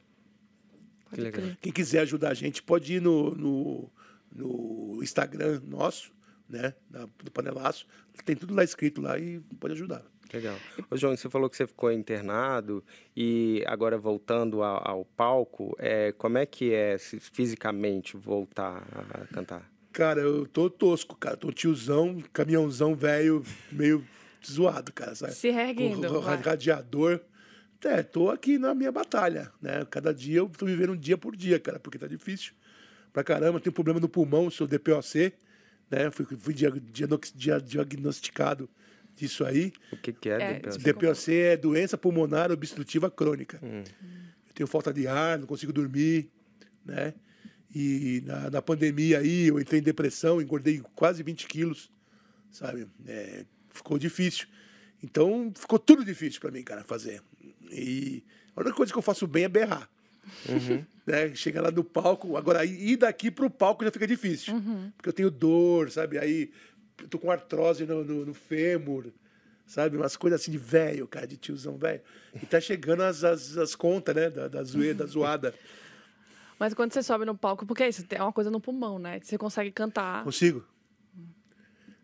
[1.10, 1.46] Pode legal.
[1.62, 3.90] Quem quiser ajudar a gente pode ir no, no,
[4.36, 6.12] no Instagram nosso,
[6.48, 6.74] né?
[6.90, 7.86] da- do Panelaço.
[8.26, 10.04] Tem tudo lá escrito lá e pode ajudar.
[10.32, 10.56] Legal.
[10.92, 12.84] Ô, João, você falou que você ficou internado
[13.18, 19.26] e agora voltando ao, ao palco, é, como é que é se- fisicamente voltar a
[19.34, 19.68] cantar?
[19.92, 21.36] Cara, eu tô tosco, cara.
[21.36, 24.06] Tô tiozão, caminhãozão velho, meio
[24.46, 25.16] zoado, cara.
[25.16, 25.34] Sabe?
[25.34, 26.38] Se reerguendo, Com vai.
[27.84, 29.86] É, tô aqui na minha batalha, né?
[29.90, 32.54] Cada dia eu tô vivendo um dia por dia, cara, porque tá difícil
[33.14, 33.60] pra caramba.
[33.60, 35.32] Tenho problema no pulmão, sou DPOC,
[35.90, 36.12] né?
[36.12, 38.70] Fui, fui dia- diagnox- dia- diagnosticado
[39.16, 39.72] disso aí.
[39.94, 40.84] O que, que é, É, DPOC?
[40.84, 43.60] DPOC é doença pulmonar obstrutiva crônica.
[44.48, 46.30] Eu tenho falta de ar, não consigo dormir,
[46.86, 47.14] né?
[47.74, 51.90] E na, na pandemia aí eu entrei em depressão, engordei quase 20 quilos,
[52.52, 52.88] sabe?
[53.08, 54.48] É, ficou difícil.
[55.02, 57.22] Então ficou tudo difícil para mim, cara, fazer.
[57.70, 58.24] E
[58.56, 59.90] a única coisa que eu faço bem é berrar.
[61.10, 61.34] Né?
[61.34, 64.54] Chega lá no palco, agora ir daqui pro palco já fica difícil.
[64.96, 66.20] Porque eu tenho dor, sabe?
[66.20, 66.52] Aí
[67.02, 69.06] eu tô com artrose no, no, no fêmur,
[69.66, 69.98] sabe?
[69.98, 72.02] Umas coisas assim de velho, cara, de tiozão velho.
[72.36, 74.30] E tá chegando as, as, as contas, né?
[74.30, 75.52] Da, da, zoe, da zoada.
[76.60, 79.20] Mas quando você sobe no palco, porque é isso, é uma coisa no pulmão, né?
[79.20, 80.24] Você consegue cantar.
[80.24, 80.64] Consigo?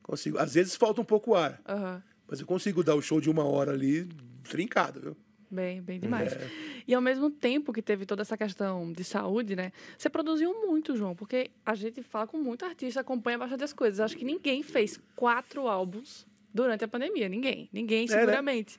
[0.01, 0.39] Consigo.
[0.39, 2.01] Às vezes falta um pouco ar, Aham.
[2.27, 4.07] mas eu consigo dar o show de uma hora ali
[4.49, 5.17] trincado, viu?
[5.55, 6.33] Bem, bem demais.
[6.33, 6.49] É.
[6.87, 9.71] E ao mesmo tempo que teve toda essa questão de saúde, né?
[9.97, 13.99] Você produziu muito, João, porque a gente fala com muito artista, acompanha bastante as coisas.
[13.99, 17.27] Acho que ninguém fez quatro álbuns durante a pandemia.
[17.29, 17.69] Ninguém.
[17.71, 18.07] Ninguém, né?
[18.19, 18.77] seguramente.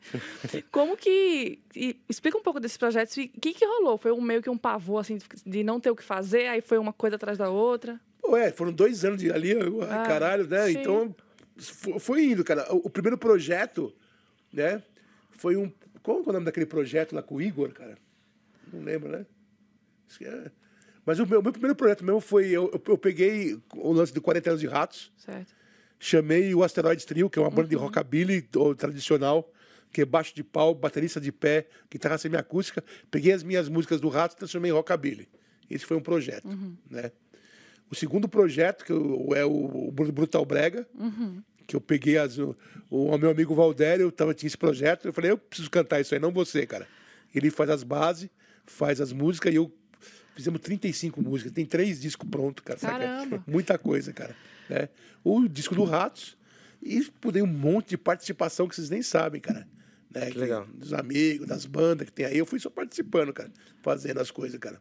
[0.70, 1.58] Como que.
[1.74, 3.16] e explica um pouco desses projetos.
[3.16, 3.96] E o que, que rolou?
[3.98, 6.78] Foi um, meio que um pavor, assim, de- não ter o que fazer, aí foi
[6.78, 7.98] uma coisa atrás da outra.
[8.20, 9.52] Pô, é, foram dois anos de ali,
[9.88, 10.66] Ah, caralho, né?
[10.66, 10.78] sim.
[10.80, 11.14] Então,
[11.56, 12.66] fo- foi indo, cara.
[12.74, 13.92] O, o primeiro projeto,
[14.52, 14.82] né?
[15.30, 15.70] Foi um.
[16.06, 17.98] Qual é o nome daquele projeto lá com o Igor, cara?
[18.72, 19.26] Não lembro, né?
[20.22, 20.50] É-
[21.04, 22.46] Mas o meu, meu primeiro projeto mesmo foi.
[22.46, 25.52] Eu, eu, eu peguei o lance de 40 anos de ratos, Certo.
[25.98, 29.52] chamei o Asteroids Trio, que é uma banda de rockabilly ou tradicional,
[29.92, 32.84] que é baixo de pau, baterista de pé, guitarra semiacústica.
[33.10, 35.28] Peguei as minhas músicas do Ratos e transformei em rockabilly.
[35.68, 36.46] Esse foi um projeto,
[36.88, 37.10] né?
[37.90, 38.92] O segundo projeto, que
[39.36, 40.86] é o Brutal Brega,
[41.66, 42.56] que eu peguei as, o,
[42.90, 46.20] o meu amigo Valdério, tava, tinha esse projeto, eu falei, eu preciso cantar isso aí,
[46.20, 46.86] não você, cara.
[47.34, 48.30] Ele faz as bases,
[48.64, 49.72] faz as músicas e eu
[50.34, 52.78] fizemos 35 músicas, tem três discos prontos, cara.
[52.78, 52.98] saca?
[52.98, 53.44] Caramba.
[53.46, 54.36] Muita coisa, cara.
[54.68, 54.88] Né?
[55.24, 56.36] O disco do Ratos
[56.82, 59.66] e pudei um monte de participação que vocês nem sabem, cara.
[60.14, 60.30] Né?
[60.30, 60.66] Que- legal.
[60.66, 62.38] Dos amigos, das bandas que tem aí.
[62.38, 63.50] Eu fui só participando, cara,
[63.82, 64.80] fazendo as coisas, cara.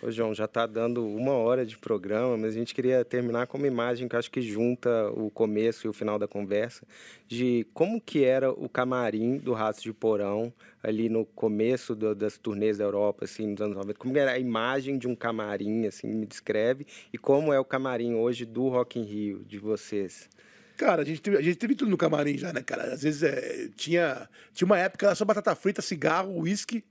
[0.00, 3.58] Ô, João, já está dando uma hora de programa, mas a gente queria terminar com
[3.58, 6.86] uma imagem que acho que junta o começo e o final da conversa,
[7.26, 12.38] de como que era o camarim do Ratos de Porão ali no começo do- das
[12.38, 13.98] turnês da Europa, assim, nos anos 90.
[13.98, 18.14] Como era a imagem de um camarim, assim, me descreve, e como é o camarim
[18.14, 20.28] hoje do Rock in Rio, de vocês.
[20.76, 22.94] Cara, a gente, teve, a gente teve tudo no camarim já, né, cara?
[22.94, 26.84] Às vezes é, tinha, tinha uma época era só batata frita, cigarro, uísque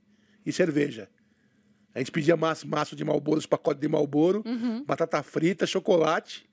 [0.44, 1.08] e cerveja.
[1.94, 4.42] A gente pedia maço, maço de Malboro, os pacotes de Malboro,
[4.86, 6.48] batata frita, chocolate,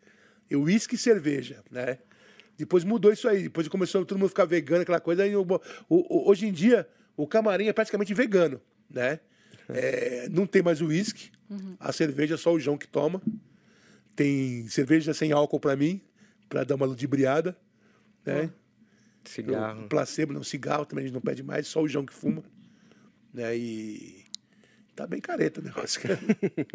[0.49, 1.99] e uísque e cerveja, né?
[2.57, 5.23] Depois mudou isso aí, depois começou todo mundo ficar vegano, aquela coisa.
[5.23, 5.55] Aí o- o-
[5.89, 9.19] o- hoje em dia, o camarim é praticamente vegano, né?
[9.67, 11.31] É, não tem mais uísque,
[11.79, 13.19] a cerveja é só o João que toma.
[14.15, 16.01] Tem cerveja sem álcool pra mim,
[16.47, 17.57] pra dar uma ludibriada,
[18.25, 18.51] né?
[19.25, 19.85] Cigarro.
[19.85, 22.43] O placebo, não, cigarro também a gente não pede mais, só o João que fuma.
[23.33, 23.57] Né?
[23.57, 24.24] E
[24.95, 26.01] tá bem careta o negócio.
[26.01, 26.19] cara.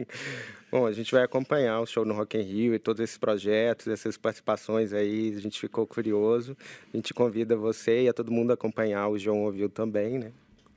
[0.71, 3.87] Bom, a gente vai acompanhar o show no Rock in Rio e todos esses projetos,
[3.87, 6.57] essas participações aí, a gente ficou curioso.
[6.93, 10.33] A gente convida você e a todo mundo a acompanhar, o João ouviu também, né?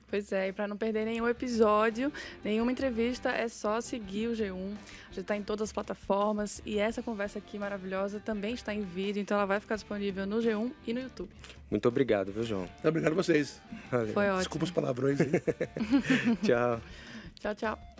[0.08, 2.12] Pois é, e para não perder nenhum episódio,
[2.44, 4.52] nenhuma entrevista, é só seguir o G1.
[4.52, 8.82] A gente está em todas as plataformas e essa conversa aqui maravilhosa também está em
[8.82, 11.30] vídeo, então ela vai ficar disponível no G1 e no YouTube.
[11.68, 12.68] Muito obrigado, viu, João?
[12.84, 13.60] Obrigado a vocês.
[13.90, 14.14] Valeu.
[14.14, 14.38] Foi ótimo.
[14.38, 15.30] Desculpa os palavrões aí.
[16.46, 16.80] Tchau.
[17.44, 17.93] Tchau, tchau.